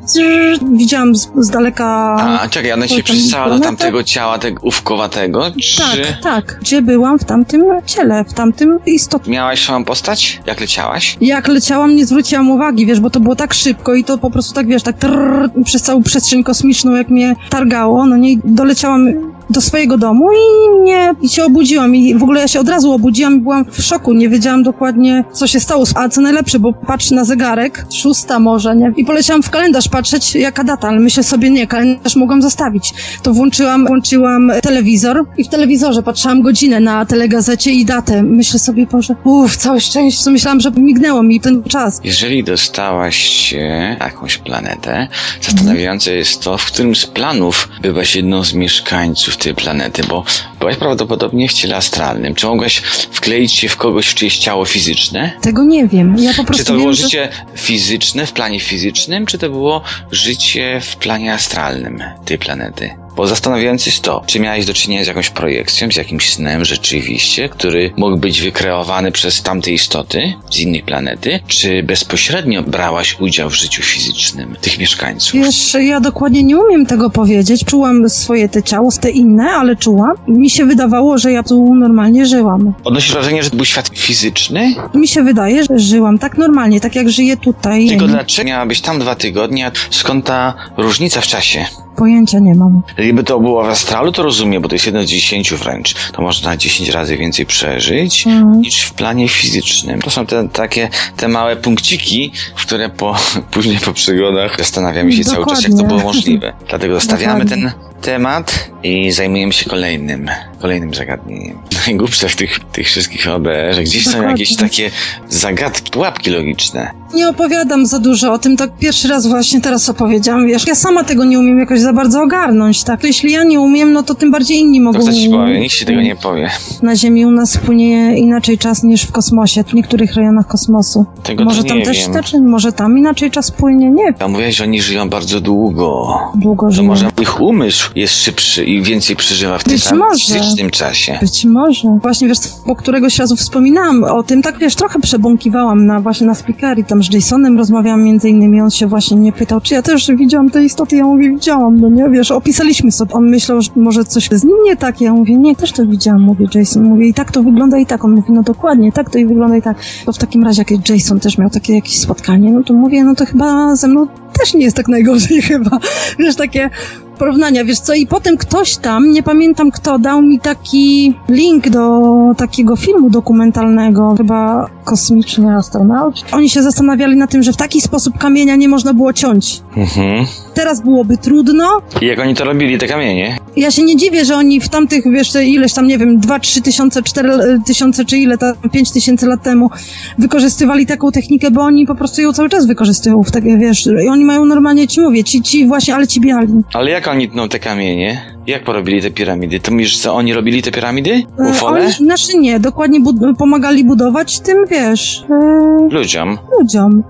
widziałam 0.71 1.15
z, 1.15 1.31
z 1.35 1.49
daleka... 1.49 2.15
A, 2.41 2.47
czekaj, 2.49 2.71
ona 2.71 2.87
się 2.87 3.03
przystała 3.03 3.49
do 3.49 3.59
tamtego 3.59 4.03
ciała, 4.03 4.39
tego 4.39 4.61
ówkowatego, 4.63 5.43
czy... 5.61 5.77
Tak, 5.81 6.21
tak. 6.23 6.57
Gdzie 6.61 6.81
byłam 6.81 7.19
w 7.19 7.23
tamtym 7.23 7.66
ciele, 7.85 8.23
w 8.23 8.33
tamtym 8.33 8.79
istotnym 8.85 9.33
Miałaś 9.33 9.63
swoją 9.63 9.83
postać? 9.83 10.41
Jak 10.45 10.61
leciałaś? 10.61 11.17
Jak 11.21 11.47
leciałam, 11.47 11.95
nie 11.95 12.05
zwróciłam 12.05 12.51
uwagi, 12.51 12.85
wiesz, 12.85 12.99
bo 12.99 13.09
to 13.09 13.19
było 13.19 13.35
tak 13.35 13.53
szybko 13.53 13.93
i 13.93 14.03
to 14.03 14.17
po 14.17 14.31
prostu 14.31 14.53
tak, 14.53 14.67
wiesz, 14.67 14.83
tak 14.83 14.97
trrr, 14.97 15.49
przez 15.65 15.81
całą 15.81 16.03
przestrzeń 16.03 16.43
kosmiczną, 16.43 16.95
jak 16.95 17.09
mnie 17.09 17.35
targało, 17.49 18.05
no 18.05 18.17
nie, 18.17 18.37
doleciałam 18.43 19.36
do 19.49 19.61
swojego 19.61 19.97
domu 19.97 20.29
i 20.31 20.81
nie, 20.83 21.13
i 21.21 21.29
się 21.29 21.45
obudziłam. 21.45 21.95
I 21.95 22.15
w 22.15 22.23
ogóle 22.23 22.41
ja 22.41 22.47
się 22.47 22.59
od 22.59 22.69
razu 22.69 22.91
obudziłam 22.91 23.35
i 23.35 23.39
byłam 23.39 23.65
w 23.71 23.81
szoku, 23.81 24.13
nie 24.13 24.29
wiedziałam 24.29 24.63
dokładnie, 24.63 25.23
co 25.33 25.47
się 25.47 25.59
stało, 25.59 25.83
a 25.95 26.09
co 26.09 26.21
najlepsze, 26.21 26.59
bo 26.59 26.73
patrzę 26.73 27.15
na 27.15 27.23
zegarek, 27.25 27.85
szósta 27.93 28.39
może, 28.39 28.75
nie, 28.75 28.93
i 28.97 29.05
poleciałam 29.05 29.43
w 29.43 29.49
kalendarz 29.49 29.89
patrzeć, 29.89 30.35
jaka 30.35 30.63
data, 30.63 30.87
ale 30.87 30.99
myślę 30.99 31.23
sobie, 31.23 31.49
nie, 31.49 31.67
kalendarz 31.67 32.15
mogłam 32.15 32.41
zostawić, 32.41 32.93
to 33.23 33.33
włączyłam, 33.33 33.87
włączyłam 33.87 34.51
telewizor 34.61 35.25
i 35.37 35.43
w 35.43 35.47
telewizorze 35.47 36.03
patrzyłam 36.03 36.41
godzinę 36.41 36.79
na 36.79 37.05
telegazecie 37.05 37.71
i 37.71 37.85
datę, 37.85 38.23
myślę 38.23 38.59
sobie, 38.59 38.87
Boże, 38.87 39.15
uff, 39.23 39.57
całe 39.57 39.81
szczęście, 39.81 40.23
co 40.23 40.31
myślałam, 40.31 40.59
że 40.59 40.71
mignęło 40.71 41.23
mi 41.23 41.39
ten 41.39 41.63
czas. 41.63 42.01
Jeżeli 42.03 42.43
dostałaś 42.43 43.17
się 43.17 43.95
na 43.99 44.05
jakąś 44.05 44.37
planetę, 44.37 45.07
zastanawiające 45.41 46.15
jest 46.15 46.41
to, 46.41 46.57
w 46.57 46.65
którym 46.65 46.95
z 46.95 47.05
planów 47.05 47.69
byłaś 47.81 48.15
jedną 48.15 48.43
z 48.43 48.53
mieszkańców 48.53 49.36
tej 49.37 49.55
planety, 49.55 50.03
bo 50.09 50.23
byłaś 50.59 50.75
prawdopodobnie 50.75 51.47
w 51.49 51.53
ciele 51.53 51.75
astralnym. 51.75 52.35
Czy 52.35 52.47
mogłaś 52.47 52.75
wkleić 53.11 53.53
się 53.53 53.69
w 53.69 53.77
kogoś 53.77 54.07
w 54.07 54.15
czyjeś 54.15 54.37
ciało 54.37 54.65
fizyczne? 54.65 55.31
Tego 55.41 55.63
nie 55.63 55.87
wiem, 55.87 56.15
ja 56.19 56.33
po 56.33 56.43
prostu 56.43 56.63
Czy 56.63 56.65
to 56.65 56.73
wiem, 56.73 56.81
było 56.81 56.93
że... 56.93 57.03
życie 57.03 57.29
fizyczne 57.55 58.25
w 58.25 58.31
planie 58.31 58.59
fizycznym, 58.59 59.25
czy 59.25 59.37
to 59.37 59.49
było 59.49 59.81
życie 60.11 60.81
w 60.83 60.95
planie 60.95 61.33
astralnym 61.33 62.03
tej 62.25 62.37
planety? 62.37 63.06
Bo 63.17 63.27
zastanawiające 63.27 63.89
jest 63.89 64.01
to, 64.01 64.23
czy 64.25 64.39
miałeś 64.39 64.65
do 64.65 64.73
czynienia 64.73 65.03
z 65.03 65.07
jakąś 65.07 65.29
projekcją, 65.29 65.91
z 65.91 65.95
jakimś 65.95 66.33
snem 66.33 66.65
rzeczywiście, 66.65 67.49
który 67.49 67.91
mógł 67.97 68.17
być 68.17 68.41
wykreowany 68.41 69.11
przez 69.11 69.41
tamte 69.41 69.71
istoty 69.71 70.33
z 70.51 70.59
innej 70.59 70.83
planety, 70.83 71.39
czy 71.47 71.83
bezpośrednio 71.83 72.63
brałaś 72.63 73.19
udział 73.19 73.49
w 73.49 73.53
życiu 73.53 73.83
fizycznym 73.83 74.55
tych 74.61 74.79
mieszkańców? 74.79 75.33
Wiesz, 75.33 75.77
ja 75.79 75.99
dokładnie 75.99 76.43
nie 76.43 76.57
umiem 76.57 76.85
tego 76.85 77.09
powiedzieć. 77.09 77.65
Czułam 77.65 78.09
swoje 78.09 78.49
te 78.49 78.63
ciało, 78.63 78.91
te 79.01 79.09
inne, 79.09 79.49
ale 79.49 79.75
czułam. 79.75 80.11
Mi 80.27 80.49
się 80.49 80.65
wydawało, 80.65 81.17
że 81.17 81.31
ja 81.31 81.43
tu 81.43 81.75
normalnie 81.75 82.25
żyłam. 82.25 82.73
Odnosisz 82.83 83.13
wrażenie, 83.13 83.43
że 83.43 83.49
to 83.49 83.55
był 83.55 83.65
świat 83.65 83.87
fizyczny? 83.87 84.75
Mi 84.93 85.07
się 85.07 85.23
wydaje, 85.23 85.63
że 85.63 85.79
żyłam 85.79 86.19
tak 86.19 86.37
normalnie, 86.37 86.81
tak 86.81 86.95
jak 86.95 87.09
żyję 87.09 87.37
tutaj. 87.37 87.87
Tylko 87.87 88.07
dlaczego 88.07 88.47
miałabyś 88.47 88.81
tam 88.81 88.99
dwa 88.99 89.15
tygodnie? 89.15 89.71
Skąd 89.89 90.25
ta 90.25 90.53
różnica 90.77 91.21
w 91.21 91.27
czasie? 91.27 91.65
Pojęcia 91.97 92.39
nie 92.39 92.55
mam. 92.55 92.81
Gdyby 92.97 93.23
to 93.23 93.39
było 93.39 93.63
w 93.63 93.69
astralu, 93.69 94.11
to 94.11 94.23
rozumiem, 94.23 94.61
bo 94.61 94.67
to 94.69 94.75
jest 94.75 94.85
jedno 94.85 95.01
z 95.03 95.05
dziesięciu 95.05 95.57
wręcz. 95.57 95.95
To 96.11 96.21
można 96.21 96.57
10 96.57 96.89
razy 96.89 97.17
więcej 97.17 97.45
przeżyć 97.45 98.27
Mhm. 98.27 98.61
niż 98.61 98.81
w 98.81 98.93
planie 98.93 99.29
fizycznym. 99.29 100.01
To 100.01 100.09
są 100.09 100.25
te 100.25 100.49
takie 100.49 100.89
te 101.17 101.27
małe 101.27 101.55
punkciki, 101.55 102.31
w 102.55 102.61
które 102.65 102.89
po, 102.89 103.15
później 103.51 103.77
po 103.79 103.93
przygodach 103.93 104.57
zastanawiamy 104.57 105.11
się 105.13 105.23
cały 105.23 105.45
czas, 105.45 105.63
jak 105.63 105.71
to 105.71 105.77
Dokładnie. 105.77 105.97
było 105.97 106.13
możliwe. 106.13 106.53
Dlatego 106.69 106.93
zostawiamy 106.99 107.45
Dokładnie. 107.45 107.71
ten 107.71 107.96
temat 108.01 108.69
i 108.83 109.11
zajmujemy 109.11 109.53
się 109.53 109.69
kolejnym, 109.69 110.29
kolejnym 110.59 110.93
zagadnieniem. 110.93 111.57
Najgłupsze 111.87 112.29
w 112.29 112.35
tych, 112.35 112.59
tych 112.59 112.87
wszystkich 112.87 113.27
OBR, 113.27 113.73
że 113.75 113.83
gdzieś 113.83 114.03
są 114.05 114.11
Dokładnie. 114.11 114.31
jakieś 114.31 114.55
takie 114.55 114.91
zagadki, 115.29 115.91
pułapki 115.91 116.29
logiczne. 116.31 116.91
Nie 117.13 117.29
opowiadam 117.29 117.85
za 117.85 117.99
dużo 117.99 118.33
o 118.33 118.37
tym, 118.39 118.57
tak 118.57 118.69
pierwszy 118.79 119.07
raz 119.07 119.27
właśnie 119.27 119.61
teraz 119.61 119.89
opowiedziałam, 119.89 120.47
wiesz, 120.47 120.67
ja 120.67 120.75
sama 120.75 121.03
tego 121.03 121.23
nie 121.25 121.39
umiem 121.39 121.59
jakoś 121.59 121.79
za 121.79 121.93
bardzo 121.93 122.21
ogarnąć, 122.21 122.83
tak? 122.83 123.01
To 123.01 123.07
jeśli 123.07 123.31
ja 123.31 123.43
nie 123.43 123.59
umiem, 123.59 123.93
no 123.93 124.03
to 124.03 124.15
tym 124.15 124.31
bardziej 124.31 124.57
inni 124.57 124.81
mogą... 124.81 124.99
To 124.99 125.05
co 125.05 125.13
ci 125.13 125.29
powiem, 125.29 125.61
nikt 125.61 125.75
ci 125.75 125.85
tego 125.85 126.01
nie 126.01 126.15
powie. 126.15 126.49
Na 126.81 126.95
Ziemi 126.95 127.25
u 127.25 127.31
nas 127.31 127.57
płynie 127.57 128.17
inaczej 128.17 128.57
czas 128.57 128.83
niż 128.83 129.03
w 129.03 129.11
kosmosie, 129.11 129.63
w 129.63 129.73
niektórych 129.73 130.13
rejonach 130.13 130.47
kosmosu. 130.47 131.05
Tego 131.23 131.43
może 131.43 131.61
to 131.63 131.69
tam 131.69 131.77
nie 131.77 131.85
też 131.85 131.97
wiem. 131.97 132.11
znaczy, 132.11 132.41
może 132.41 132.71
tam 132.71 132.97
inaczej 132.97 133.31
czas 133.31 133.51
płynie, 133.51 133.89
nie. 133.91 134.13
A 134.19 134.27
mówiłeś, 134.27 134.55
że 134.55 134.63
oni 134.63 134.81
żyją 134.81 135.09
bardzo 135.09 135.41
długo. 135.41 136.17
Długo 136.35 136.65
To 136.65 136.71
żyję. 136.71 136.87
może 136.87 137.09
ich 137.21 137.41
umysł 137.41 137.86
jest 137.95 138.13
szybszy 138.13 138.63
i 138.63 138.81
więcej 138.81 139.15
przeżywa 139.15 139.57
w 139.57 139.63
tym 139.63 139.77
fizycznym 140.17 140.69
czasie. 140.69 141.17
Być 141.21 141.45
może. 141.45 141.99
Właśnie 142.01 142.27
wiesz, 142.27 142.37
bo 142.67 142.75
któregoś 142.75 143.19
razu 143.19 143.35
wspominałam 143.35 144.03
o 144.03 144.23
tym, 144.23 144.41
tak 144.41 144.59
wiesz, 144.59 144.75
trochę 144.75 144.99
przebąkiwałam 144.99 145.85
na 145.85 146.01
właśnie 146.01 146.27
na 146.27 146.35
speakery, 146.35 146.83
tam 146.83 147.03
z 147.03 147.13
Jasonem 147.13 147.57
rozmawiałam 147.57 148.03
między 148.03 148.29
innymi, 148.29 148.61
on 148.61 148.71
się 148.71 148.87
właśnie 148.87 149.17
mnie 149.17 149.31
pytał, 149.31 149.61
czy 149.61 149.73
ja 149.73 149.81
też 149.81 150.11
widziałam 150.15 150.49
te 150.49 150.63
istoty, 150.63 150.95
ja 150.95 151.03
mówię, 151.03 151.29
widziałam, 151.29 151.79
no 151.79 151.89
nie, 151.89 152.09
wiesz, 152.09 152.31
opisaliśmy 152.31 152.91
sobie, 152.91 153.13
on 153.13 153.29
myślał, 153.29 153.61
że 153.61 153.69
może 153.75 154.05
coś 154.05 154.29
z 154.31 154.43
nim 154.43 154.57
nie 154.65 154.75
tak, 154.75 155.01
ja 155.01 155.13
mówię, 155.13 155.35
nie, 155.35 155.55
też 155.55 155.71
to 155.71 155.85
widziałam, 155.85 156.21
mówię, 156.21 156.45
Jason, 156.55 156.83
mówię, 156.83 157.07
i 157.07 157.13
tak 157.13 157.31
to 157.31 157.43
wygląda 157.43 157.77
i 157.77 157.85
tak, 157.85 158.05
on 158.05 158.11
mówi, 158.11 158.31
no 158.31 158.43
dokładnie, 158.43 158.91
tak 158.91 159.09
to 159.09 159.17
i 159.17 159.25
wygląda 159.25 159.57
i 159.57 159.61
tak, 159.61 159.77
to 160.05 160.13
w 160.13 160.17
takim 160.17 160.43
razie, 160.43 160.63
jak 160.69 160.89
Jason 160.89 161.19
też 161.19 161.37
miał 161.37 161.49
takie 161.49 161.73
jakieś 161.73 161.99
spotkanie, 161.99 162.51
no 162.51 162.63
to 162.63 162.73
mówię, 162.73 163.03
no 163.03 163.15
to 163.15 163.25
chyba 163.25 163.75
ze 163.75 163.87
mną 163.87 164.07
też 164.39 164.53
nie 164.53 164.63
jest 164.63 164.77
tak 164.77 164.87
najgorzej 164.87 165.41
chyba, 165.49 165.79
wiesz, 166.19 166.35
takie 166.35 166.69
porównania, 167.17 167.65
wiesz 167.65 167.79
co, 167.79 167.93
i 167.93 168.07
potem 168.07 168.37
ktoś 168.37 168.77
tam, 168.77 169.11
nie 169.11 169.23
pamiętam 169.23 169.71
kto, 169.71 169.99
dał 169.99 170.21
mi 170.21 170.39
taki 170.39 171.15
link 171.29 171.69
do 171.69 172.11
takiego 172.37 172.75
filmu 172.75 173.09
dokumentalnego, 173.09 174.15
chyba 174.17 174.69
kosmiczni 174.87 175.49
astronauci. 175.49 176.23
Oni 176.31 176.49
się 176.49 176.63
zastanawiali 176.63 177.17
na 177.17 177.27
tym, 177.27 177.43
że 177.43 177.53
w 177.53 177.57
taki 177.57 177.81
sposób 177.81 178.17
kamienia 178.17 178.55
nie 178.55 178.69
można 178.69 178.93
było 178.93 179.13
ciąć. 179.13 179.61
Mhm. 179.77 180.25
Teraz 180.53 180.81
byłoby 180.81 181.17
trudno. 181.17 181.81
I 182.01 182.05
jak 182.05 182.19
oni 182.19 182.35
to 182.35 182.45
robili, 182.45 182.77
te 182.77 182.87
kamienie? 182.87 183.37
Ja 183.55 183.71
się 183.71 183.83
nie 183.83 183.95
dziwię, 183.95 184.25
że 184.25 184.35
oni 184.35 184.61
w 184.61 184.69
tamtych, 184.69 185.03
wiesz, 185.11 185.35
ileś 185.35 185.73
tam, 185.73 185.87
nie 185.87 185.97
wiem, 185.97 186.19
2, 186.19 186.39
3 186.39 186.61
tysiące, 186.61 187.03
4 187.03 187.59
tysiące, 187.65 188.05
czy 188.05 188.17
ile 188.17 188.37
tam, 188.37 188.53
5 188.71 188.91
tysięcy 188.91 189.25
lat 189.25 189.43
temu 189.43 189.69
wykorzystywali 190.17 190.85
taką 190.85 191.11
technikę, 191.11 191.51
bo 191.51 191.61
oni 191.61 191.85
po 191.85 191.95
prostu 191.95 192.21
ją 192.21 192.33
cały 192.33 192.49
czas 192.49 192.67
wykorzystują 192.67 193.23
w 193.23 193.31
takie, 193.31 193.57
wiesz, 193.57 193.89
i 194.05 194.07
oni 194.07 194.25
mają 194.25 194.45
normalnie, 194.45 194.87
ci 194.87 195.01
mówię, 195.01 195.23
ci, 195.23 195.41
ci 195.41 195.67
właśnie, 195.67 195.95
ale 195.95 196.07
ci 196.07 196.21
biali. 196.21 196.53
Ale 196.73 196.91
jak 196.91 197.07
oni 197.07 197.29
tną 197.29 197.49
te 197.49 197.59
kamienie? 197.59 198.36
Jak 198.47 198.63
porobili 198.63 199.01
te 199.01 199.11
piramidy? 199.11 199.59
To 199.59 199.71
mówisz, 199.71 199.97
co 199.97 200.15
oni 200.15 200.33
robili 200.33 200.61
te 200.61 200.71
piramidy? 200.71 201.23
E, 201.39 201.49
Ufole? 201.49 201.81
Oni, 201.83 201.91
znaczy 201.91 202.37
nie, 202.37 202.59
dokładnie 202.59 202.99
bud- 203.01 203.35
pomagali 203.37 203.85
budować 203.85 204.39
tym, 204.39 204.65
wiesz, 204.69 205.23
e, 205.29 205.87
Ludziom. 205.91 206.37
ludziom. 206.59 207.03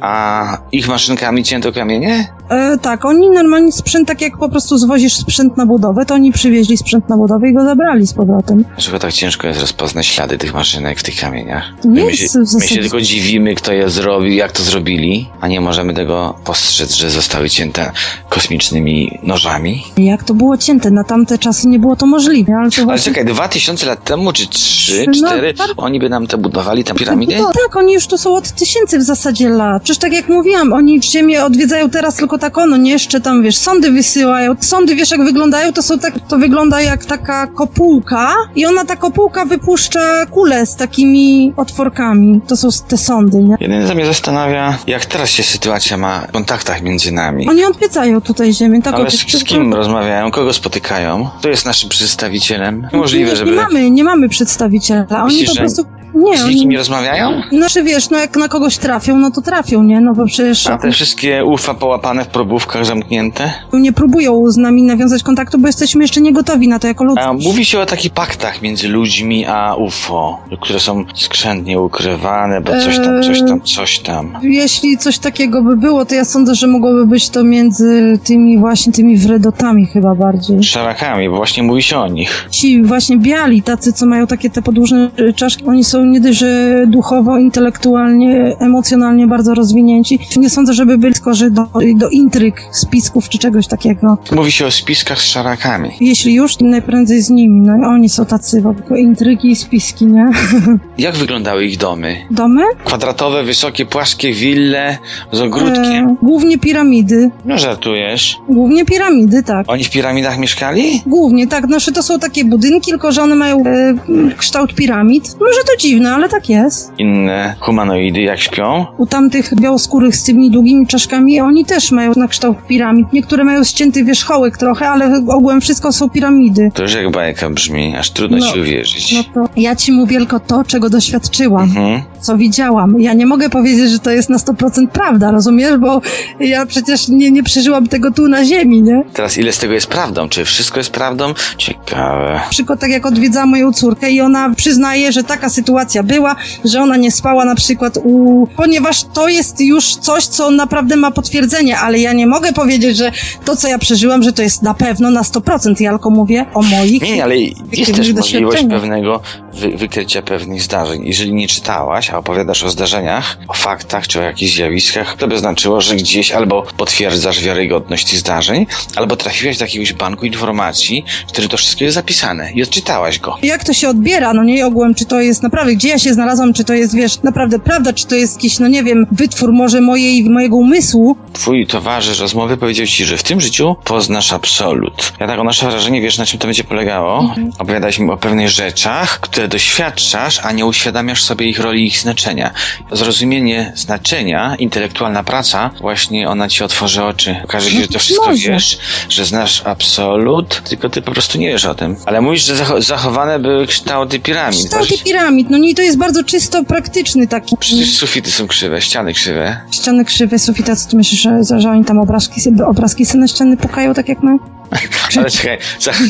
A 0.00 0.44
ich 0.72 0.88
maszynkami 0.88 1.42
cięto 1.44 1.72
kamienie? 1.72 2.28
E, 2.50 2.78
tak, 2.78 3.04
oni 3.04 3.30
normalnie 3.30 3.72
sprzęt, 3.72 4.08
tak 4.08 4.20
jak 4.20 4.38
po 4.38 4.48
prostu 4.48 4.78
zwozisz 4.78 5.14
sprzęt 5.16 5.56
na 5.56 5.66
budowę, 5.66 6.06
to 6.06 6.14
oni 6.14 6.32
przywieźli 6.32 6.76
sprzęt 6.76 7.08
na 7.08 7.16
budowę 7.16 7.48
i 7.48 7.54
go 7.54 7.64
zabrali 7.64 8.06
z 8.06 8.12
powrotem. 8.14 8.64
Dlaczego 8.74 8.98
tak 8.98 9.12
ciężko 9.12 9.46
jest 9.48 9.60
rozpoznać 9.60 10.06
ślady 10.06 10.38
tych 10.38 10.54
maszynek 10.54 10.98
w 11.00 11.02
tych 11.02 11.20
kamieniach? 11.20 11.64
Nie 11.84 12.04
my, 12.04 12.10
jest 12.10 12.32
się, 12.32 12.38
my 12.54 12.66
się 12.68 12.80
tylko 12.80 13.00
dziwimy, 13.00 13.54
kto 13.54 13.72
je 13.72 13.90
zrobił, 13.90 14.32
jak 14.32 14.52
to 14.52 14.62
zrobili, 14.62 15.28
a 15.40 15.48
nie 15.48 15.60
możemy 15.60 15.94
tego 15.94 16.34
postrzec, 16.44 16.94
że 16.94 17.10
zostały 17.10 17.50
cięte 17.50 17.92
kosmicznymi 18.28 19.18
nożami. 19.22 19.82
Jak 19.96 20.24
to 20.24 20.34
było 20.34 20.56
cięte? 20.56 20.90
Na 20.90 21.04
tamte 21.04 21.38
czasy 21.38 21.68
nie 21.68 21.78
było 21.78 21.96
to 21.96 22.06
możliwe, 22.06 22.52
ale 22.60 22.70
to 22.70 22.76
Ale 22.76 22.84
właśnie... 22.84 23.12
czekaj, 23.12 23.24
dwa 23.34 23.48
tysiące 23.48 23.86
lat 23.86 24.04
temu, 24.04 24.32
czy 24.32 24.46
trzy, 24.46 25.04
No, 25.06 25.12
cztery, 25.12 25.54
tak. 25.54 25.66
oni 25.76 26.00
by 26.00 26.08
nam 26.08 26.26
te 26.26 26.36
budowali, 26.36 26.84
te 26.84 26.94
piramidy? 26.94 27.36
No, 27.38 27.46
tak, 27.46 27.76
oni 27.76 27.92
już 27.94 28.06
tu 28.06 28.18
są 28.18 28.34
od 28.34 28.50
tysięcy 28.52 28.98
w 28.98 29.02
zasadzie 29.02 29.48
lat. 29.48 29.82
Przecież 29.82 29.98
tak 29.98 30.12
jak 30.12 30.28
mówiłam, 30.28 30.72
oni 30.72 31.02
Ziemię 31.02 31.44
odwiedzają 31.44 31.90
teraz 31.90 32.14
tylko 32.14 32.37
tak 32.38 32.58
ono, 32.58 32.76
nie 32.76 32.90
jeszcze 32.90 33.20
tam, 33.20 33.42
wiesz, 33.42 33.56
sondy 33.56 33.90
wysyłają. 33.90 34.54
Sądy, 34.60 34.94
wiesz, 34.94 35.10
jak 35.10 35.24
wyglądają, 35.24 35.72
to 35.72 35.82
są 35.82 35.98
tak, 35.98 36.14
to 36.28 36.38
wygląda 36.38 36.80
jak 36.80 37.04
taka 37.04 37.46
kopułka 37.46 38.34
i 38.56 38.66
ona, 38.66 38.84
ta 38.84 38.96
kopułka 38.96 39.44
wypuszcza 39.44 40.26
kule 40.26 40.66
z 40.66 40.76
takimi 40.76 41.52
otworkami. 41.56 42.40
To 42.46 42.56
są 42.56 42.68
te 42.88 42.96
sądy, 42.96 43.38
nie? 43.38 43.56
Jedyne, 43.60 43.88
co 43.88 43.94
mnie 43.94 44.06
zastanawia, 44.06 44.78
jak 44.86 45.06
teraz 45.06 45.30
się 45.30 45.42
sytuacja 45.42 45.96
ma 45.96 46.20
w 46.20 46.32
kontaktach 46.32 46.82
między 46.82 47.12
nami. 47.12 47.48
Oni 47.48 47.64
odwiedzają 47.64 48.20
tutaj 48.20 48.52
Ziemię, 48.52 48.82
tak? 48.82 48.94
Ale 48.94 49.10
z, 49.10 49.14
z 49.14 49.44
kim 49.44 49.74
rozmawiają? 49.74 50.30
Kogo 50.30 50.52
spotykają? 50.52 51.28
Kto 51.38 51.48
jest 51.48 51.66
naszym 51.66 51.88
przedstawicielem? 51.88 52.88
Możliwe, 52.92 53.30
nie, 53.30 53.36
żeby... 53.36 53.50
Nie 53.50 53.56
mamy, 53.56 53.90
nie 53.90 54.04
mamy 54.04 54.28
przedstawiciela. 54.28 55.06
Oni 55.10 55.24
Myślisz, 55.24 55.48
po 55.48 55.54
że 55.54 55.60
prostu... 55.60 55.84
Nie, 56.14 56.38
Z 56.38 56.44
oni... 56.44 56.54
nikim 56.54 56.70
nie 56.70 56.78
rozmawiają? 56.78 57.42
Znaczy 57.52 57.82
wiesz, 57.82 58.10
no 58.10 58.18
jak 58.18 58.36
na 58.36 58.48
kogoś 58.48 58.78
trafią, 58.78 59.16
no 59.16 59.30
to 59.30 59.40
trafią, 59.40 59.82
nie? 59.82 60.00
No 60.00 60.14
bo 60.14 60.26
przecież 60.26 60.66
A 60.66 60.78
te 60.78 60.90
wszystkie 60.92 61.44
ufa 61.44 61.74
połapane 61.74 62.24
w 62.24 62.27
probówkach 62.28 62.86
zamknięte? 62.86 63.52
nie 63.72 63.92
próbują 63.92 64.50
z 64.50 64.56
nami 64.56 64.82
nawiązać 64.82 65.22
kontaktu, 65.22 65.58
bo 65.58 65.66
jesteśmy 65.66 66.04
jeszcze 66.04 66.20
nie 66.20 66.32
gotowi 66.32 66.68
na 66.68 66.78
to 66.78 66.86
jako. 66.86 67.14
A 67.16 67.32
mówi 67.32 67.64
się 67.64 67.80
o 67.80 67.86
takich 67.86 68.12
paktach 68.12 68.62
między 68.62 68.88
ludźmi 68.88 69.46
a 69.46 69.74
UFO, 69.74 70.38
które 70.60 70.80
są 70.80 71.04
skrzętnie 71.14 71.80
ukrywane, 71.80 72.60
bo 72.60 72.72
coś 72.72 72.96
tam, 72.96 73.22
coś 73.22 73.40
tam, 73.40 73.60
coś 73.60 73.98
tam. 73.98 74.38
Jeśli 74.42 74.98
coś 74.98 75.18
takiego 75.18 75.62
by 75.62 75.76
było, 75.76 76.04
to 76.04 76.14
ja 76.14 76.24
sądzę, 76.24 76.54
że 76.54 76.66
mogłoby 76.66 77.06
być 77.06 77.30
to 77.30 77.44
między 77.44 78.18
tymi 78.24 78.58
właśnie 78.58 78.92
tymi 78.92 79.16
wredotami 79.16 79.86
chyba 79.86 80.14
bardziej. 80.14 80.62
Szarakami, 80.62 81.28
bo 81.28 81.36
właśnie 81.36 81.62
mówi 81.62 81.82
się 81.82 81.98
o 81.98 82.08
nich. 82.08 82.48
Ci 82.50 82.82
właśnie 82.82 83.16
biali, 83.16 83.62
tacy, 83.62 83.92
co 83.92 84.06
mają 84.06 84.26
takie 84.26 84.50
te 84.50 84.62
podłużne 84.62 85.10
czaszki, 85.36 85.64
oni 85.66 85.84
są 85.84 86.04
nie 86.04 86.20
dość, 86.20 86.38
że 86.38 86.84
duchowo, 86.86 87.38
intelektualnie, 87.38 88.56
emocjonalnie 88.60 89.26
bardzo 89.26 89.54
rozwinięci. 89.54 90.18
Nie 90.36 90.50
sądzę, 90.50 90.74
żeby 90.74 90.98
byli 90.98 91.14
skorzy 91.14 91.50
do, 91.50 91.66
do 91.94 92.08
intryg, 92.18 92.62
spisków 92.72 93.28
czy 93.28 93.38
czegoś 93.38 93.66
takiego. 93.66 94.18
Mówi 94.32 94.52
się 94.52 94.66
o 94.66 94.70
spiskach 94.70 95.18
z 95.18 95.24
szarakami. 95.24 95.90
Jeśli 96.00 96.34
już, 96.34 96.56
to 96.56 96.64
najprędzej 96.64 97.22
z 97.22 97.30
nimi. 97.30 97.60
No 97.60 97.76
i 97.76 97.84
oni 97.84 98.08
są 98.08 98.26
tacy, 98.26 98.60
w 98.62 98.66
ogóle 98.66 99.00
intrygi 99.00 99.50
i 99.50 99.56
spiski, 99.56 100.06
nie? 100.06 100.28
Jak 100.98 101.14
wyglądały 101.16 101.64
ich 101.64 101.78
domy? 101.78 102.16
Domy? 102.30 102.62
Kwadratowe, 102.84 103.42
wysokie, 103.44 103.86
płaskie 103.86 104.32
wille 104.32 104.98
z 105.32 105.40
ogródkiem. 105.40 106.08
E, 106.08 106.16
głównie 106.22 106.58
piramidy. 106.58 107.30
No 107.44 107.58
żartujesz. 107.58 108.36
Głównie 108.48 108.84
piramidy, 108.84 109.42
tak. 109.42 109.64
Oni 109.68 109.84
w 109.84 109.90
piramidach 109.90 110.38
mieszkali? 110.38 111.02
Głównie, 111.06 111.46
tak. 111.46 111.66
Znaczy 111.66 111.92
to 111.92 112.02
są 112.02 112.18
takie 112.18 112.44
budynki, 112.44 112.90
tylko 112.90 113.12
że 113.12 113.22
one 113.22 113.34
mają 113.34 113.64
e, 113.66 113.94
kształt 114.36 114.74
piramid. 114.74 115.36
Może 115.40 115.60
to 115.66 115.76
dziwne, 115.78 116.14
ale 116.14 116.28
tak 116.28 116.48
jest. 116.48 116.92
Inne 116.98 117.54
humanoidy 117.60 118.20
jak 118.20 118.40
śpią? 118.40 118.86
U 118.98 119.06
tamtych 119.06 119.54
białoskórych 119.54 120.16
z 120.16 120.24
tymi 120.24 120.50
długimi 120.50 120.86
czaszkami, 120.86 121.40
oni 121.40 121.64
też 121.64 121.92
mają 121.92 122.07
na 122.16 122.28
kształt 122.28 122.58
piramid. 122.68 123.12
Niektóre 123.12 123.44
mają 123.44 123.64
ścięty 123.64 124.04
wierzchołek 124.04 124.56
trochę, 124.58 124.88
ale 124.88 125.22
ogółem 125.28 125.60
wszystko 125.60 125.92
są 125.92 126.10
piramidy. 126.10 126.70
To 126.74 126.82
już 126.82 126.94
jak 126.94 127.10
bajka 127.10 127.50
brzmi, 127.50 127.96
aż 127.96 128.10
trudno 128.10 128.36
No, 128.38 128.52
ci 128.52 128.60
uwierzyć. 128.60 129.12
No 129.12 129.24
to 129.34 129.48
ja 129.56 129.76
ci 129.76 129.92
mówię 129.92 130.18
tylko 130.18 130.40
to, 130.40 130.64
czego 130.64 130.90
doświadczyłam, 130.90 131.62
Mhm. 131.62 132.02
co 132.20 132.36
widziałam. 132.36 133.00
Ja 133.00 133.12
nie 133.14 133.26
mogę 133.26 133.50
powiedzieć, 133.50 133.90
że 133.90 133.98
to 133.98 134.10
jest 134.10 134.30
na 134.30 134.36
100% 134.38 134.86
prawda, 134.92 135.30
rozumiesz? 135.30 135.76
Bo 135.76 136.00
ja 136.40 136.66
przecież 136.66 137.08
nie, 137.08 137.30
nie 137.30 137.42
przeżyłam 137.42 137.86
tego 137.86 138.10
tu 138.10 138.28
na 138.28 138.44
ziemi, 138.44 138.82
nie? 138.82 139.02
Teraz 139.12 139.38
ile 139.38 139.52
z 139.52 139.58
tego 139.58 139.74
jest 139.74 139.86
prawdą? 139.86 140.28
Czy 140.28 140.44
wszystko 140.44 140.80
jest 140.80 140.90
prawdą? 140.90 141.34
Ciekawe. 141.58 142.32
Na 142.44 142.50
przykład 142.50 142.80
tak 142.80 142.90
jak 142.90 143.06
odwiedzałam 143.06 143.48
moją 143.48 143.72
córkę 143.72 144.10
i 144.10 144.20
ona 144.20 144.50
przyznaje, 144.56 145.12
że 145.12 145.24
taka 145.24 145.48
sytuacja 145.48 146.02
była, 146.02 146.36
że 146.64 146.80
ona 146.82 146.96
nie 146.96 147.10
spała 147.12 147.44
na 147.44 147.54
przykład 147.54 147.98
u... 148.04 148.46
Ponieważ 148.56 149.04
to 149.04 149.28
jest 149.28 149.60
już 149.60 149.84
coś, 149.96 150.26
co 150.26 150.50
naprawdę 150.50 150.96
ma 150.96 151.10
potwierdzenie, 151.10 151.78
ale 151.78 151.97
ja 152.00 152.12
nie 152.12 152.26
mogę 152.26 152.52
powiedzieć, 152.52 152.96
że 152.96 153.12
to, 153.44 153.56
co 153.56 153.68
ja 153.68 153.78
przeżyłam, 153.78 154.22
że 154.22 154.32
to 154.32 154.42
jest 154.42 154.62
na 154.62 154.74
pewno 154.74 155.10
na 155.10 155.22
100%. 155.22 155.80
Ja 155.80 155.90
tylko 155.90 156.10
mówię 156.10 156.44
o 156.54 156.62
moich... 156.62 157.02
Nie, 157.02 157.24
ale 157.24 157.36
jest 157.38 157.94
też 157.94 158.12
możliwość 158.12 158.64
pewnego 158.70 159.20
wy 159.54 159.76
wykrycia 159.76 160.22
pewnych 160.22 160.62
zdarzeń. 160.62 161.06
Jeżeli 161.06 161.32
nie 161.32 161.48
czytałaś, 161.48 162.10
a 162.10 162.18
opowiadasz 162.18 162.62
o 162.62 162.70
zdarzeniach, 162.70 163.38
o 163.48 163.54
faktach 163.54 164.06
czy 164.08 164.20
o 164.20 164.22
jakichś 164.22 164.54
zjawiskach, 164.54 165.16
to 165.16 165.28
by 165.28 165.38
znaczyło, 165.38 165.80
że 165.80 165.96
gdzieś 165.96 166.32
albo 166.32 166.66
potwierdzasz 166.76 167.40
wiarygodność 167.40 168.10
tych 168.10 168.18
zdarzeń, 168.18 168.66
albo 168.96 169.16
trafiłaś 169.16 169.58
do 169.58 169.64
jakiegoś 169.64 169.92
banku 169.92 170.26
informacji, 170.26 171.04
w 171.28 171.32
którym 171.32 171.50
to 171.50 171.56
wszystko 171.56 171.84
jest 171.84 171.94
zapisane 171.94 172.52
i 172.52 172.62
odczytałaś 172.62 173.18
go. 173.18 173.36
Jak 173.42 173.64
to 173.64 173.72
się 173.72 173.88
odbiera, 173.88 174.34
no 174.34 174.44
nie 174.44 174.66
ogółem, 174.66 174.94
czy 174.94 175.04
to 175.04 175.20
jest 175.20 175.42
naprawdę, 175.42 175.74
gdzie 175.74 175.88
ja 175.88 175.98
się 175.98 176.14
znalazłam, 176.14 176.52
czy 176.52 176.64
to 176.64 176.74
jest, 176.74 176.94
wiesz, 176.94 177.22
naprawdę 177.22 177.58
prawda, 177.58 177.92
czy 177.92 178.06
to 178.06 178.14
jest 178.14 178.34
jakiś, 178.34 178.58
no 178.58 178.68
nie 178.68 178.82
wiem, 178.82 179.06
wytwór 179.12 179.52
może 179.52 179.80
mojej, 179.80 180.30
mojego 180.30 180.56
umysłu, 180.56 181.16
Twój 181.32 181.66
towarzysz 181.66 181.87
rozmowy 181.96 182.56
powiedział 182.56 182.86
ci, 182.86 183.04
że 183.04 183.16
w 183.16 183.22
tym 183.22 183.40
życiu 183.40 183.76
poznasz 183.84 184.32
absolut. 184.32 185.12
Ja 185.20 185.26
tak 185.26 185.42
nasze 185.44 185.70
wrażenie, 185.70 186.00
wiesz 186.00 186.18
na 186.18 186.26
czym 186.26 186.38
to 186.38 186.46
będzie 186.46 186.64
polegało? 186.64 187.20
Mhm. 187.20 187.50
Opowiadałeś 187.58 187.98
mi 187.98 188.10
o 188.10 188.16
pewnych 188.16 188.48
rzeczach, 188.48 189.20
które 189.20 189.48
doświadczasz, 189.48 190.40
a 190.42 190.52
nie 190.52 190.66
uświadamiasz 190.66 191.22
sobie 191.22 191.46
ich 191.46 191.60
roli 191.60 191.82
i 191.82 191.86
ich 191.86 191.98
znaczenia. 191.98 192.50
Zrozumienie 192.92 193.72
znaczenia, 193.76 194.56
intelektualna 194.56 195.24
praca, 195.24 195.70
właśnie 195.80 196.28
ona 196.28 196.48
ci 196.48 196.64
otworzy 196.64 197.04
oczy. 197.04 197.36
Okaże 197.44 197.70
się, 197.70 197.80
że 197.80 197.88
to 197.88 197.98
wszystko 197.98 198.26
Może. 198.30 198.50
wiesz, 198.52 198.78
że 199.08 199.24
znasz 199.24 199.62
absolut, 199.64 200.62
tylko 200.68 200.90
ty 200.90 201.02
po 201.02 201.12
prostu 201.12 201.38
nie 201.38 201.48
wiesz 201.48 201.64
o 201.64 201.74
tym. 201.74 201.96
Ale 202.06 202.20
mówisz, 202.20 202.44
że 202.44 202.54
zacho- 202.54 202.82
zachowane 202.82 203.38
były 203.38 203.66
kształty 203.66 204.18
piramid. 204.20 204.58
kształty 204.64 204.88
Właśnie- 204.88 205.04
piramid, 205.04 205.50
no 205.50 205.58
nie, 205.58 205.74
to 205.74 205.82
jest 205.82 205.98
bardzo 205.98 206.24
czysto 206.24 206.64
praktyczny 206.64 207.28
taki. 207.28 207.56
Przecież 207.56 207.94
sufity 207.94 208.30
są 208.30 208.46
krzywe, 208.46 208.82
ściany 208.82 209.12
krzywe. 209.12 209.60
Ściany 209.72 210.04
krzywe, 210.04 210.38
sufita, 210.38 210.76
co 210.76 210.90
ty 210.90 210.96
myślisz, 210.96 211.20
że, 211.20 211.58
że 211.60 211.67
oni 211.70 211.84
tam 211.84 211.98
obrazki, 211.98 212.40
obrazki 212.66 213.06
ściany 213.28 213.56
pukają 213.56 213.94
tak 213.94 214.08
jak 214.08 214.22
my? 214.22 214.38
Ale 215.16 215.30
czekaj, 215.30 215.58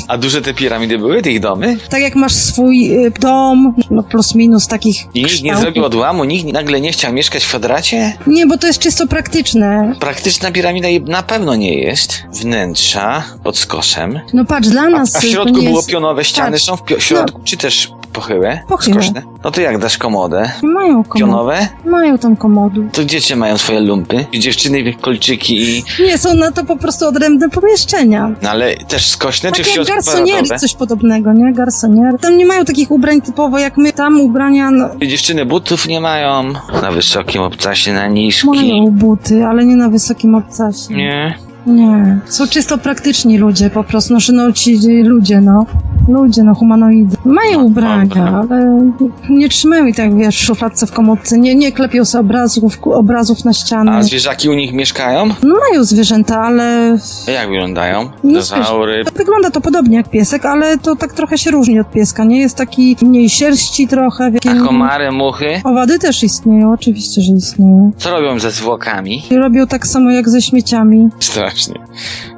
a 0.08 0.18
duże 0.18 0.42
te 0.42 0.54
piramidy 0.54 0.98
były, 0.98 1.22
tych 1.22 1.40
domy? 1.40 1.76
Tak 1.90 2.00
jak 2.00 2.14
masz 2.14 2.32
swój 2.32 3.06
y, 3.06 3.10
dom, 3.10 3.74
no 3.90 4.02
plus 4.02 4.34
minus 4.34 4.66
takich 4.68 5.06
I 5.14 5.22
nikt 5.22 5.42
nie 5.42 5.56
zrobił 5.56 5.84
odłamu, 5.84 6.24
nikt 6.24 6.52
nagle 6.52 6.80
nie 6.80 6.92
chciał 6.92 7.12
mieszkać 7.12 7.44
w 7.44 7.48
kwadracie? 7.48 8.16
Nie, 8.26 8.46
bo 8.46 8.58
to 8.58 8.66
jest 8.66 8.78
czysto 8.78 9.06
praktyczne. 9.06 9.94
Praktyczna 10.00 10.52
piramida 10.52 10.88
na 11.06 11.22
pewno 11.22 11.56
nie 11.56 11.78
jest. 11.78 12.22
Wnętrza 12.32 13.24
pod 13.44 13.58
skosem. 13.58 14.20
No 14.32 14.44
patrz, 14.44 14.68
dla 14.68 14.82
A, 14.82 14.88
nas 14.88 15.16
a 15.16 15.20
w 15.20 15.24
y, 15.24 15.26
to 15.26 15.32
środku 15.32 15.62
było 15.62 15.76
jest... 15.76 15.88
pionowe 15.88 16.24
ściany, 16.24 16.50
patrz, 16.50 16.64
są 16.64 16.76
w 16.76 17.02
środku, 17.02 17.40
czy 17.44 17.56
też 17.56 17.90
pochyłe? 18.20 18.60
Pochyłe. 18.68 19.02
Skośne? 19.02 19.22
No 19.44 19.50
to 19.50 19.60
jak 19.60 19.78
dasz 19.78 19.98
komodę? 19.98 20.50
Nie 20.62 20.68
mają 20.68 21.04
komodu. 21.04 21.18
Pionowe? 21.18 21.68
Mają 21.84 22.18
tam 22.18 22.36
komodu. 22.36 22.84
To 22.92 23.02
gdzie 23.02 23.20
cię 23.20 23.36
mają 23.36 23.58
swoje 23.58 23.80
lumpy? 23.80 24.24
I 24.32 24.40
dziewczyny, 24.40 24.94
kolczyki 25.00 25.62
i... 25.62 25.84
Nie, 26.02 26.18
są 26.18 26.34
na 26.34 26.52
to 26.52 26.64
po 26.64 26.76
prostu 26.76 27.08
odrębne 27.08 27.48
pomieszczenia. 27.48 28.30
No 28.42 28.50
ale 28.50 28.76
też 28.76 29.08
skośne, 29.10 29.52
czy 29.52 29.62
w 29.62 29.66
Tak 29.66 29.66
jak 29.66 29.86
środku 29.86 29.94
garsoniery, 29.94 30.58
coś 30.58 30.74
podobnego, 30.74 31.32
nie? 31.32 31.52
Garsoniery. 31.52 32.18
Tam 32.18 32.36
nie 32.36 32.46
mają 32.46 32.64
takich 32.64 32.90
ubrań 32.90 33.20
typowo 33.20 33.58
jak 33.58 33.76
my. 33.76 33.92
Tam 33.92 34.20
ubrania, 34.20 34.70
no, 34.70 34.88
I 35.00 35.08
Dziewczyny 35.08 35.46
butów 35.46 35.88
nie 35.88 36.00
mają. 36.00 36.52
Na 36.82 36.90
wysokim 36.92 37.42
obcasie, 37.42 37.92
na 37.92 38.06
niskim. 38.06 38.50
mają 38.54 38.90
buty, 38.90 39.44
ale 39.46 39.64
nie 39.64 39.76
na 39.76 39.88
wysokim 39.88 40.34
obcasie. 40.34 40.94
Nie. 40.94 41.47
Nie. 41.66 42.18
Są 42.26 42.48
czysto 42.48 42.78
praktyczni 42.78 43.38
ludzie 43.38 43.70
po 43.70 43.84
prostu, 43.84 44.14
no, 44.14 44.20
no 44.32 44.52
ci 44.52 44.78
ludzie, 45.04 45.40
no. 45.40 45.66
ludzie, 46.08 46.42
no 46.42 46.54
humanoidy. 46.54 47.16
Mają 47.24 47.64
ubrania, 47.64 48.42
ale 48.50 48.90
nie 49.30 49.48
trzymają 49.48 49.86
ich 49.86 49.96
tak, 49.96 50.16
wiesz, 50.16 50.36
w 50.36 50.44
szufladce 50.44 50.86
w 50.86 50.92
komodce, 50.92 51.38
nie, 51.38 51.54
nie 51.54 51.72
klepią 51.72 52.04
sobie 52.04 52.20
obrazów, 52.20 52.78
obrazów 52.84 53.44
na 53.44 53.52
ściany. 53.52 53.90
A 53.90 54.02
zwierzaki 54.02 54.48
u 54.48 54.54
nich 54.54 54.72
mieszkają? 54.72 55.26
No 55.42 55.54
mają 55.70 55.84
zwierzęta, 55.84 56.40
ale 56.40 56.96
A 57.28 57.30
Jak 57.30 57.48
wyglądają? 57.48 58.10
Dinozaury. 58.24 59.04
wygląda 59.16 59.50
to 59.50 59.60
podobnie 59.60 59.96
jak 59.96 60.10
piesek, 60.10 60.46
ale 60.46 60.78
to 60.78 60.96
tak 60.96 61.12
trochę 61.12 61.38
się 61.38 61.50
różni 61.50 61.80
od 61.80 61.90
pieska, 61.90 62.24
nie? 62.24 62.40
Jest 62.40 62.56
taki 62.56 62.96
mniej 63.02 63.28
sierści 63.28 63.88
trochę. 63.88 64.32
A 64.50 64.64
komary, 64.66 65.12
muchy? 65.12 65.60
Owady 65.64 65.98
też 65.98 66.22
istnieją, 66.22 66.72
oczywiście, 66.72 67.20
że 67.20 67.32
istnieją. 67.32 67.92
Co 67.96 68.10
robią 68.10 68.38
ze 68.38 68.50
zwłokami? 68.50 69.22
I 69.30 69.36
robią 69.36 69.66
tak 69.66 69.86
samo 69.86 70.10
jak 70.10 70.28
ze 70.28 70.42
śmieciami. 70.42 71.08
вчорашній. 71.48 71.80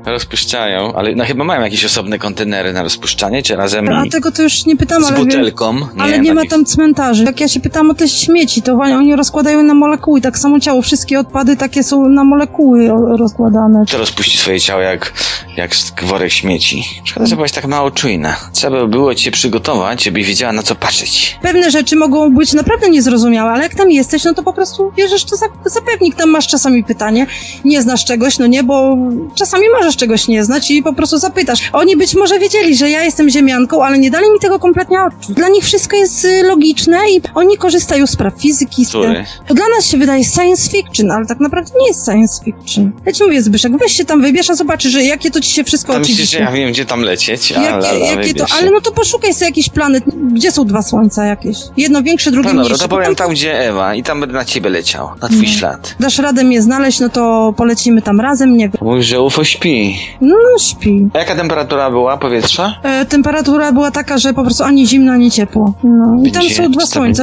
Rozpuszczają, 0.06 0.92
ale 0.94 1.14
no 1.14 1.24
chyba 1.24 1.44
mają 1.44 1.60
jakieś 1.62 1.84
osobne 1.84 2.18
kontenery 2.18 2.72
na 2.72 2.82
rozpuszczanie, 2.82 3.42
czy 3.42 3.56
razem 3.56 3.88
A 3.88 4.02
tego 4.10 4.32
to 4.32 4.42
już 4.42 4.66
nie 4.66 4.76
pytam, 4.76 5.04
z 5.04 5.10
butelką? 5.10 5.76
ale 5.98 6.18
nie 6.18 6.34
ma 6.34 6.42
tam 6.50 6.64
cmentarzy. 6.64 7.24
Jak 7.24 7.40
ja 7.40 7.48
się 7.48 7.60
pytam 7.60 7.90
o 7.90 7.94
te 7.94 8.08
śmieci, 8.08 8.62
to 8.62 8.72
oni 8.72 9.16
rozkładają 9.16 9.62
na 9.62 9.74
molekuły. 9.74 10.20
Tak 10.20 10.38
samo 10.38 10.60
ciało, 10.60 10.82
wszystkie 10.82 11.20
odpady 11.20 11.56
takie 11.56 11.82
są 11.82 12.08
na 12.08 12.24
molekuły 12.24 12.88
rozkładane. 13.18 13.84
To 13.90 13.98
rozpuści 13.98 14.38
swoje 14.38 14.60
ciało 14.60 14.80
jak, 14.82 15.12
jak 15.56 15.70
worek 16.02 16.32
śmieci. 16.32 16.84
Szkoda, 17.04 17.26
że 17.26 17.36
byłaś 17.36 17.52
tak 17.52 17.66
mało 17.66 17.90
czujna. 17.90 18.36
Trzeba 18.52 18.80
by 18.80 18.88
było 18.88 19.14
cię 19.14 19.30
przygotować, 19.30 20.04
żebyś 20.04 20.26
wiedziała 20.26 20.52
na 20.52 20.62
co 20.62 20.74
patrzeć. 20.74 21.38
Pewne 21.42 21.70
rzeczy 21.70 21.96
mogą 21.96 22.34
być 22.34 22.52
naprawdę 22.52 22.88
niezrozumiałe, 22.88 23.50
ale 23.50 23.62
jak 23.62 23.74
tam 23.74 23.90
jesteś, 23.90 24.24
no 24.24 24.34
to 24.34 24.42
po 24.42 24.52
prostu 24.52 24.92
bierzesz 24.96 25.24
to 25.24 25.36
za, 25.36 25.46
za 25.66 25.80
pewnik. 25.80 26.14
Tam 26.14 26.30
masz 26.30 26.48
czasami 26.48 26.84
pytanie, 26.84 27.26
nie 27.64 27.82
znasz 27.82 28.04
czegoś, 28.04 28.38
no 28.38 28.46
nie, 28.46 28.62
bo 28.64 28.96
czasami 29.34 29.64
możesz 29.90 30.00
czegoś 30.00 30.28
nie 30.28 30.44
znać 30.44 30.70
i 30.70 30.82
po 30.82 30.92
prostu 30.92 31.18
zapytasz. 31.18 31.70
Oni 31.72 31.96
być 31.96 32.14
może 32.14 32.38
wiedzieli, 32.38 32.76
że 32.76 32.90
ja 32.90 33.04
jestem 33.04 33.30
ziemianką, 33.30 33.84
ale 33.84 33.98
nie 33.98 34.10
dali 34.10 34.30
mi 34.30 34.38
tego 34.40 34.58
kompletnie 34.58 34.96
odczuć. 35.02 35.34
Dla 35.36 35.48
nich 35.48 35.64
wszystko 35.64 35.96
jest 35.96 36.24
y, 36.24 36.42
logiczne 36.42 36.98
i 37.16 37.20
oni 37.34 37.56
korzystają 37.56 38.06
z 38.06 38.16
praw 38.16 38.34
fizyki. 38.40 38.84
z- 38.84 38.88
Który? 38.88 39.24
To 39.48 39.54
dla 39.54 39.64
nas 39.76 39.86
się 39.86 39.98
wydaje 39.98 40.24
science 40.24 40.70
fiction, 40.70 41.10
ale 41.10 41.26
tak 41.26 41.40
naprawdę 41.40 41.70
nie 41.80 41.88
jest 41.88 42.04
science 42.04 42.44
fiction. 42.44 42.92
Ja 43.06 43.12
ci 43.12 43.24
mówię, 43.24 43.42
Zbyszek, 43.42 43.76
weź 43.78 43.92
się 43.92 44.04
tam 44.04 44.22
wybierz, 44.22 44.50
a 44.50 44.54
zobaczysz, 44.54 44.92
że 44.92 45.02
jakie 45.04 45.30
to 45.30 45.40
ci 45.40 45.50
się 45.50 45.64
wszystko 45.64 45.92
Tam 45.92 46.00
myślisz, 46.00 46.16
oczywiście... 46.16 46.38
że 46.38 46.44
ja 46.44 46.52
wiem, 46.52 46.72
gdzie 46.72 46.84
tam 46.84 47.00
lecieć? 47.02 47.52
A, 47.52 47.62
Jakie, 47.62 47.98
jakie 47.98 48.34
to, 48.34 48.44
ale 48.58 48.70
no 48.70 48.80
to 48.80 48.92
poszukaj 48.92 49.34
sobie 49.34 49.46
jakiś 49.46 49.68
planet. 49.68 50.04
Gdzie 50.32 50.52
są 50.52 50.64
dwa 50.64 50.82
słońca 50.82 51.24
jakieś? 51.24 51.56
Jedno 51.76 52.02
większe, 52.02 52.30
drugie 52.30 52.48
No 52.48 52.54
dobra, 52.54 52.64
mniejsze. 52.68 52.82
to 52.84 52.88
powiem 52.88 53.06
tam 53.06 53.14
tam, 53.16 53.30
gdzie 53.30 53.58
Ewa 53.68 53.94
i 53.94 54.02
tam 54.02 54.20
będę 54.20 54.34
na 54.34 54.44
ciebie 54.44 54.70
leciał. 54.70 55.08
Na 55.22 55.28
twój 55.28 55.40
Nie. 55.40 55.48
ślad. 55.48 55.94
Dasz 56.00 56.18
radę 56.18 56.44
mnie 56.44 56.62
znaleźć, 56.62 57.00
no 57.00 57.08
to 57.08 57.54
polecimy 57.56 58.02
tam 58.02 58.20
razem, 58.20 58.56
nie 58.56 58.68
wiem. 58.68 58.78
Mówisz, 58.80 59.06
że 59.06 59.20
UFO 59.20 59.44
śpi. 59.44 59.79
No, 60.20 60.36
śpi. 60.60 61.08
A 61.14 61.18
jaka 61.18 61.36
temperatura 61.36 61.90
była 61.90 62.16
powietrza? 62.16 62.74
E, 62.82 63.06
temperatura 63.06 63.72
była 63.72 63.90
taka, 63.90 64.18
że 64.18 64.34
po 64.34 64.42
prostu 64.42 64.64
ani 64.64 64.86
zimno, 64.86 65.12
ani 65.12 65.30
ciepło. 65.30 65.74
No. 65.84 66.22
I 66.24 66.32
tam 66.32 66.42
Będzie 66.42 66.54
są 66.54 66.70
dwa 66.70 66.86
słońca. 66.86 67.22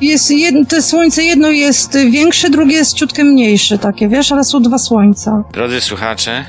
Jest 0.00 0.30
jedno, 0.30 0.64
te 0.64 0.82
słońce 0.82 1.24
jedno 1.24 1.50
jest 1.50 1.98
większe, 2.10 2.50
drugie 2.50 2.76
jest 2.76 2.94
ciutkę 2.94 3.24
mniejsze 3.24 3.78
takie, 3.78 4.08
wiesz, 4.08 4.32
ale 4.32 4.44
są 4.44 4.62
dwa 4.62 4.78
słońca. 4.78 5.44
Drodzy 5.52 5.80
słuchacze, 5.80 6.44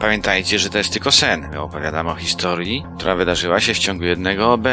pamiętajcie, 0.00 0.58
że 0.58 0.70
to 0.70 0.78
jest 0.78 0.92
tylko 0.92 1.12
sen. 1.12 1.48
My 1.50 1.60
opowiadamy 1.60 2.10
o 2.10 2.14
historii, 2.14 2.84
która 2.96 3.14
wydarzyła 3.14 3.60
się 3.60 3.74
w 3.74 3.78
ciągu 3.78 4.04
jednego 4.04 4.52
OB. 4.52 4.68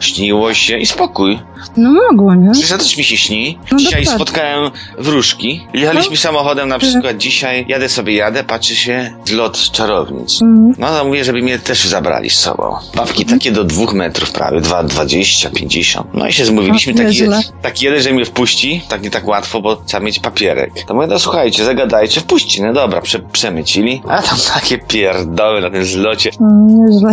Śniło 0.00 0.54
się 0.54 0.78
i 0.78 0.86
spokój. 0.86 1.38
No 1.76 1.92
mogło, 2.10 2.34
nie? 2.34 2.50
Przecież 2.50 2.70
też 2.70 2.96
mi 2.96 3.04
się 3.04 3.16
śni. 3.16 3.58
No 3.72 3.78
dzisiaj 3.78 4.04
dokładnie. 4.04 4.24
spotkałem 4.24 4.70
wróżki. 4.98 5.66
Jechaliśmy 5.74 6.16
samochodem 6.16 6.68
na 6.68 6.78
przykład 6.78 7.16
dzisiaj. 7.16 7.64
Jadę 7.68 7.88
sobie, 7.88 8.14
jadę, 8.14 8.44
patrzy 8.44 8.76
się 8.76 9.12
zlot 9.24 9.70
czarownic. 9.70 10.42
Mm. 10.42 10.72
No 10.78 10.88
to 10.88 11.04
mówię, 11.04 11.24
żeby 11.24 11.42
mnie 11.42 11.58
też 11.58 11.84
zabrali 11.84 12.30
z 12.30 12.38
sobą. 12.38 12.76
Bawki 12.94 13.24
takie 13.24 13.52
do 13.52 13.64
dwóch 13.64 13.94
metrów 13.94 14.30
prawie, 14.32 14.60
2,20, 14.60 15.50
50. 15.52 16.06
No 16.14 16.26
i 16.26 16.32
się 16.32 16.44
zmówiliśmy 16.44 16.92
A, 16.92 16.96
taki, 16.96 17.06
nieźle. 17.08 17.40
taki 17.62 17.84
jeden, 17.84 18.02
że 18.02 18.12
mnie 18.12 18.24
wpuści, 18.24 18.82
tak 18.88 19.02
nie 19.02 19.10
tak 19.10 19.26
łatwo, 19.26 19.60
bo 19.60 19.76
trzeba 19.76 20.04
mieć 20.04 20.18
papierek. 20.20 20.72
To 20.86 20.94
mówię, 20.94 21.06
no 21.06 21.18
słuchajcie, 21.18 21.64
zagadajcie, 21.64 22.20
wpuści, 22.20 22.62
no 22.62 22.72
dobra, 22.72 23.00
prze, 23.00 23.18
przemycili. 23.18 24.02
A 24.08 24.22
tam 24.22 24.38
takie 24.54 24.78
pierdoły 24.78 25.60
na 25.60 25.70
tym 25.70 25.84
zlocie. 25.84 26.30
Mm, 26.40 26.86
nieźle. 26.86 27.10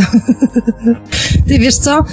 Ty 1.48 1.60
wiesz 1.60 1.76
co? 1.78 2.04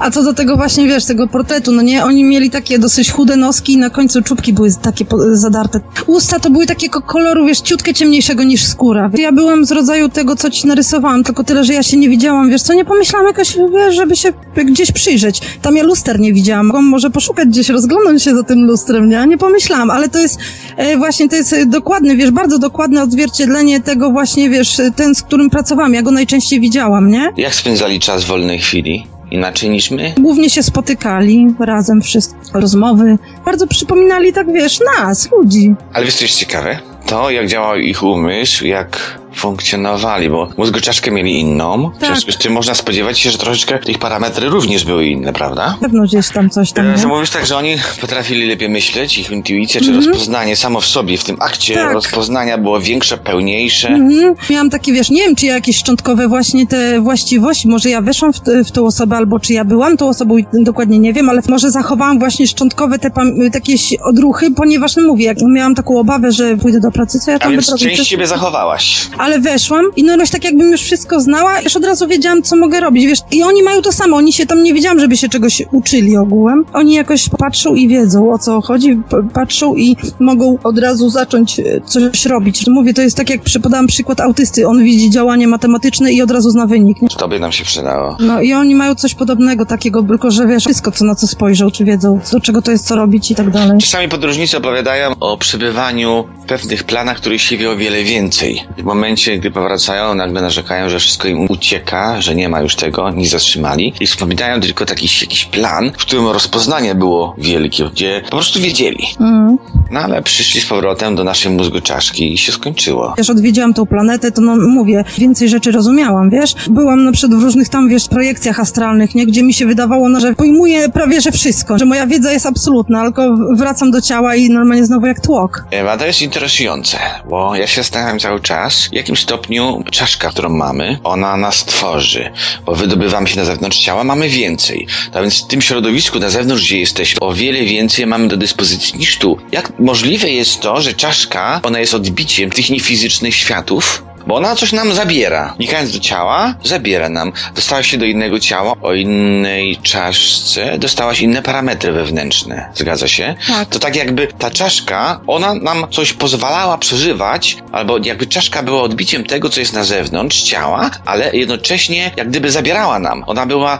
A 0.00 0.10
co 0.10 0.17
do 0.22 0.34
tego 0.34 0.56
właśnie, 0.56 0.86
wiesz, 0.86 1.04
tego 1.04 1.28
portretu, 1.28 1.72
no 1.72 1.82
nie? 1.82 2.04
Oni 2.04 2.24
mieli 2.24 2.50
takie 2.50 2.78
dosyć 2.78 3.10
chude 3.12 3.36
noski 3.36 3.72
i 3.72 3.76
na 3.76 3.90
końcu 3.90 4.22
czubki 4.22 4.52
były 4.52 4.70
takie 4.82 5.04
zadarte. 5.32 5.80
Usta 6.06 6.40
to 6.40 6.50
były 6.50 6.66
takiego 6.66 7.02
koloru, 7.02 7.46
wiesz, 7.46 7.60
ciutkę 7.60 7.94
ciemniejszego 7.94 8.42
niż 8.42 8.64
skóra. 8.64 9.10
Ja 9.18 9.32
byłam 9.32 9.64
z 9.64 9.72
rodzaju 9.72 10.08
tego, 10.08 10.36
co 10.36 10.50
ci 10.50 10.66
narysowałam, 10.66 11.24
tylko 11.24 11.44
tyle, 11.44 11.64
że 11.64 11.72
ja 11.74 11.82
się 11.82 11.96
nie 11.96 12.08
widziałam, 12.08 12.50
wiesz 12.50 12.62
co? 12.62 12.74
Nie 12.74 12.84
pomyślałam 12.84 13.26
jakoś, 13.26 13.56
wiesz, 13.74 13.94
żeby 13.94 14.16
się 14.16 14.32
gdzieś 14.56 14.92
przyjrzeć. 14.92 15.40
Tam 15.62 15.76
ja 15.76 15.82
luster 15.82 16.20
nie 16.20 16.32
widziałam. 16.32 16.66
Mogłam 16.66 16.84
może 16.84 17.10
poszukać 17.10 17.48
gdzieś, 17.48 17.68
rozglądać 17.68 18.22
się 18.22 18.36
za 18.36 18.42
tym 18.42 18.64
lustrem, 18.64 19.08
nie? 19.08 19.26
Nie 19.26 19.38
pomyślałam, 19.38 19.90
ale 19.90 20.08
to 20.08 20.18
jest 20.18 20.38
e, 20.76 20.96
właśnie, 20.96 21.28
to 21.28 21.36
jest 21.36 21.52
e, 21.52 21.66
dokładne, 21.66 22.16
wiesz, 22.16 22.30
bardzo 22.30 22.58
dokładne 22.58 23.02
odzwierciedlenie 23.02 23.80
tego 23.80 24.10
właśnie, 24.10 24.50
wiesz, 24.50 24.80
e, 24.80 24.90
ten, 24.90 25.14
z 25.14 25.22
którym 25.22 25.50
pracowałam. 25.50 25.94
Ja 25.94 26.02
go 26.02 26.10
najczęściej 26.10 26.60
widziałam, 26.60 27.10
nie? 27.10 27.32
Jak 27.36 27.54
spędzali 27.54 28.00
czas 28.00 28.24
w 28.24 28.26
wolnej 28.26 28.58
chwili? 28.58 29.17
Inaczej 29.30 29.70
niż 29.70 29.90
my? 29.90 30.12
Głównie 30.20 30.50
się 30.50 30.62
spotykali 30.62 31.54
razem 31.58 32.02
wszyscy, 32.02 32.34
rozmowy. 32.54 33.18
Bardzo 33.44 33.66
przypominali 33.66 34.32
tak, 34.32 34.52
wiesz, 34.52 34.80
nas, 34.98 35.30
ludzi. 35.32 35.74
Ale 35.92 36.04
wiesz 36.04 36.14
co 36.14 36.24
jest 36.24 36.36
ciekawe? 36.36 36.78
To 37.06 37.30
jak 37.30 37.46
działał 37.46 37.76
ich 37.76 38.02
umysł, 38.02 38.66
jak 38.66 39.18
funkcjonowali, 39.34 40.30
bo 40.30 40.48
mózgoczaszkę 40.56 41.10
mieli 41.10 41.40
inną. 41.40 41.90
W 41.90 41.98
Tak. 41.98 42.08
związku 42.10 42.32
z 42.32 42.36
tym 42.38 42.52
można 42.52 42.74
spodziewać 42.74 43.18
się, 43.18 43.30
że 43.30 43.38
troszeczkę 43.38 43.78
ich 43.88 43.98
parametry 43.98 44.48
również 44.48 44.84
były 44.84 45.06
inne, 45.06 45.32
prawda? 45.32 45.76
Pewno 45.80 46.02
gdzieś 46.02 46.28
tam 46.28 46.50
coś 46.50 46.72
tam, 46.72 46.86
E? 46.86 46.98
To 46.98 47.08
mówisz 47.08 47.30
tak, 47.30 47.46
że 47.46 47.56
oni 47.56 47.76
potrafili 48.00 48.46
lepiej 48.46 48.68
myśleć, 48.68 49.18
ich 49.18 49.30
intuicja 49.30 49.80
czy 49.80 49.86
Mhm. 49.86 50.06
rozpoznanie 50.06 50.56
samo 50.56 50.80
w 50.80 50.86
sobie, 50.86 51.18
w 51.18 51.24
tym 51.24 51.36
akcie 51.40 51.74
Tak. 51.74 51.92
rozpoznania 51.92 52.58
było 52.58 52.80
większe, 52.80 53.18
pełniejsze. 53.18 53.88
Mhm. 53.88 54.34
Miałam 54.50 54.70
takie, 54.70 54.92
wiesz, 54.92 55.10
nie 55.10 55.22
wiem, 55.22 55.36
czy 55.36 55.46
ja 55.46 55.54
jakieś 55.54 55.76
szczątkowe 55.76 56.28
właśnie 56.28 56.66
te 56.66 57.00
właściwości, 57.00 57.68
może 57.68 57.90
ja 57.90 58.00
weszłam 58.02 58.32
w, 58.32 58.40
w 58.66 58.70
tą 58.70 58.86
osobę, 58.86 59.16
albo 59.16 59.40
czy 59.40 59.52
ja 59.52 59.64
byłam 59.64 59.96
tą 59.96 60.08
osobą, 60.08 60.36
i 60.38 60.44
dokładnie 60.52 60.98
nie 60.98 61.12
wiem, 61.12 61.28
ale 61.28 61.42
może 61.48 61.70
zachowałam 61.70 62.18
właśnie 62.18 62.46
szczątkowe 62.46 62.98
te 62.98 63.10
takie 63.52 63.72
odruchy, 64.04 64.50
ponieważ, 64.50 64.96
no 64.96 65.02
mówię, 65.02 65.24
jak 65.24 65.38
miałam 65.54 65.74
taką 65.74 65.98
obawę, 65.98 66.32
że 66.32 66.56
pójdę 66.56 66.80
do 66.80 66.90
pracy, 66.90 67.18
co 67.20 67.30
ja 67.30 67.36
A 67.36 67.40
tam 67.40 67.52
więc 67.52 67.66
będę 67.66 67.84
robić? 67.84 67.98
część 67.98 68.10
siebie 68.10 68.26
zachowałaś. 68.26 69.06
Ale 69.18 69.38
weszłam 69.40 69.84
i 69.96 70.04
no 70.04 70.16
jakoś 70.28 70.30
tak 70.30 70.44
jakbym 70.44 70.70
już 70.70 70.80
wszystko 70.80 71.20
znała, 71.20 71.60
już 71.60 71.76
od 71.76 71.84
razu 71.84 72.06
wiedziałam, 72.08 72.42
co 72.42 72.56
mogę 72.56 72.80
robić, 72.80 73.06
wiesz. 73.06 73.18
I 73.32 73.42
oni 73.42 73.62
mają 73.62 73.82
to 73.82 73.92
samo, 73.92 74.16
oni 74.16 74.32
się 74.32 74.46
tam 74.46 74.62
nie 74.62 74.74
wiedziałam, 74.74 75.00
żeby 75.00 75.16
się 75.16 75.28
czegoś 75.28 75.62
uczyli 75.72 76.16
ogółem. 76.16 76.64
Oni 76.72 76.94
jakoś 76.94 77.28
patrzą 77.28 77.74
i 77.74 77.88
wiedzą, 77.88 78.32
o 78.32 78.38
co 78.38 78.60
chodzi, 78.60 79.00
patrzą 79.34 79.74
i 79.74 79.96
mogą 80.20 80.58
od 80.64 80.78
razu 80.78 81.10
zacząć 81.10 81.60
e, 81.60 81.80
coś 81.84 82.26
robić. 82.26 82.66
Mówię, 82.66 82.94
to 82.94 83.02
jest 83.02 83.16
tak 83.16 83.30
jak 83.30 83.40
podałam 83.62 83.86
przykład 83.86 84.20
autysty, 84.20 84.68
on 84.68 84.84
widzi 84.84 85.10
działanie 85.10 85.48
matematyczne 85.48 86.12
i 86.12 86.22
od 86.22 86.30
razu 86.30 86.50
zna 86.50 86.66
wynik, 86.66 87.02
nie? 87.02 87.08
To 87.08 87.28
by 87.28 87.40
nam 87.40 87.52
się 87.52 87.64
przydało. 87.64 88.16
No 88.20 88.40
i 88.40 88.52
oni 88.52 88.74
mają 88.74 88.94
coś 88.94 89.14
podobnego, 89.14 89.66
takiego, 89.66 90.02
tylko 90.02 90.30
że 90.30 90.46
wiesz, 90.46 90.64
wszystko, 90.64 90.90
co 90.92 91.04
na 91.04 91.14
co 91.14 91.26
spojrzą, 91.26 91.70
czy 91.70 91.84
wiedzą, 91.84 92.20
do 92.32 92.40
czego 92.40 92.62
to 92.62 92.70
jest, 92.70 92.86
co 92.86 92.96
robić 92.96 93.30
i 93.30 93.34
tak 93.34 93.50
dalej. 93.50 93.78
Czasami 93.78 94.08
podróżnicy 94.08 94.56
opowiadają 94.56 95.12
o 95.20 95.36
przebywaniu 95.36 96.24
w 96.44 96.46
pewnych 96.46 96.84
planach, 96.84 97.16
których 97.16 97.42
się 97.42 97.56
wie 97.56 97.70
o 97.70 97.76
wiele 97.76 98.02
więcej. 98.02 98.62
W 98.78 98.82
momencie, 98.82 99.07
gdy 99.38 99.50
powracają, 99.50 100.14
nagle 100.14 100.42
narzekają, 100.42 100.88
że 100.88 100.98
wszystko 100.98 101.28
im 101.28 101.46
ucieka, 101.50 102.20
że 102.20 102.34
nie 102.34 102.48
ma 102.48 102.60
już 102.60 102.76
tego, 102.76 103.10
nie 103.10 103.28
zatrzymali. 103.28 103.94
I 104.00 104.06
wspominają 104.06 104.60
tylko 104.60 104.86
taki 104.86 105.08
jakiś 105.20 105.44
plan, 105.44 105.90
w 105.90 105.96
którym 105.96 106.28
rozpoznanie 106.28 106.94
było 106.94 107.34
wielkie, 107.38 107.84
gdzie 107.84 108.22
po 108.24 108.30
prostu 108.30 108.60
wiedzieli. 108.60 109.06
Mm. 109.20 109.58
No 109.90 110.00
ale 110.00 110.22
przyszli 110.22 110.60
z 110.60 110.66
powrotem 110.66 111.16
do 111.16 111.24
naszej 111.24 111.52
mózgoczaszki 111.52 112.32
i 112.32 112.38
się 112.38 112.52
skończyło. 112.52 113.14
Wiesz, 113.18 113.30
odwiedziłam 113.30 113.74
tą 113.74 113.86
planetę, 113.86 114.32
to 114.32 114.40
no 114.40 114.56
mówię, 114.56 115.04
więcej 115.18 115.48
rzeczy 115.48 115.70
rozumiałam, 115.72 116.30
wiesz? 116.30 116.54
Byłam 116.70 117.04
na 117.04 117.12
przykład 117.12 117.40
w 117.40 117.42
różnych 117.42 117.68
tam, 117.68 117.88
wiesz, 117.88 118.08
projekcjach 118.08 118.60
astralnych, 118.60 119.14
nie? 119.14 119.26
Gdzie 119.26 119.42
mi 119.42 119.54
się 119.54 119.66
wydawało, 119.66 120.08
no, 120.08 120.20
że 120.20 120.34
pojmuję 120.34 120.88
prawie, 120.88 121.20
że 121.20 121.32
wszystko, 121.32 121.78
że 121.78 121.84
moja 121.84 122.06
wiedza 122.06 122.32
jest 122.32 122.46
absolutna, 122.46 123.02
tylko 123.04 123.36
wracam 123.56 123.90
do 123.90 124.00
ciała 124.00 124.34
i 124.34 124.50
normalnie 124.50 124.86
znowu 124.86 125.06
jak 125.06 125.20
tłok. 125.20 125.64
Ewa, 125.70 125.96
to 125.96 126.06
jest 126.06 126.22
interesujące, 126.22 126.98
bo 127.30 127.56
ja 127.56 127.66
się 127.66 127.80
zastanawiam 127.80 128.18
cały 128.18 128.40
czas, 128.40 128.86
w 128.86 128.92
jakim 128.92 129.16
stopniu 129.16 129.82
czaszka, 129.90 130.28
którą 130.30 130.48
mamy, 130.48 130.98
ona 131.04 131.36
nas 131.36 131.64
tworzy, 131.64 132.30
bo 132.66 132.74
wydobywamy 132.74 133.28
się 133.28 133.36
na 133.36 133.44
zewnątrz 133.44 133.78
ciała, 133.78 134.04
mamy 134.04 134.28
więcej. 134.28 134.86
A 135.12 135.20
więc 135.20 135.44
w 135.44 135.46
tym 135.46 135.60
środowisku 135.60 136.18
na 136.18 136.30
zewnątrz, 136.30 136.64
gdzie 136.64 136.78
jesteśmy, 136.78 137.20
o 137.20 137.32
wiele 137.32 137.64
więcej 137.64 138.06
mamy 138.06 138.28
do 138.28 138.36
dyspozycji 138.36 138.98
niż 138.98 139.18
tu. 139.18 139.38
Jak 139.52 139.72
możliwe 139.78 140.30
jest 140.30 140.60
to, 140.60 140.80
że 140.80 140.94
czaszka, 140.94 141.60
ona 141.62 141.80
jest 141.80 141.94
odbiciem 141.94 142.50
tych 142.50 142.70
niefizycznych 142.70 143.34
światów, 143.34 144.02
Bo 144.28 144.34
ona 144.34 144.56
coś 144.56 144.72
nam 144.72 144.92
zabiera. 144.92 145.54
Wnikając 145.56 145.92
do 145.92 145.98
ciała, 145.98 146.54
zabiera 146.64 147.08
nam. 147.08 147.32
Dostałaś 147.54 147.90
się 147.90 147.96
do 147.96 148.04
innego 148.04 148.40
ciała, 148.40 148.74
o 148.82 148.94
innej 148.94 149.76
czaszce, 149.82 150.78
dostałaś 150.78 151.20
inne 151.20 151.42
parametry 151.42 151.92
wewnętrzne. 151.92 152.68
Zgadza 152.74 153.08
się? 153.08 153.34
Tak. 153.48 153.68
To 153.68 153.78
tak 153.78 153.96
jakby 153.96 154.26
ta 154.38 154.50
czaszka, 154.50 155.20
ona 155.26 155.54
nam 155.54 155.86
coś 155.90 156.12
pozwalała 156.12 156.78
przeżywać, 156.78 157.56
albo 157.72 157.98
jakby 158.04 158.26
czaszka 158.26 158.62
była 158.62 158.82
odbiciem 158.82 159.24
tego, 159.24 159.48
co 159.48 159.60
jest 159.60 159.72
na 159.72 159.84
zewnątrz 159.84 160.42
ciała, 160.42 160.90
ale 161.04 161.30
jednocześnie 161.32 162.10
jak 162.16 162.28
gdyby 162.28 162.50
zabierała 162.50 162.98
nam. 162.98 163.24
Ona 163.26 163.46
była 163.46 163.78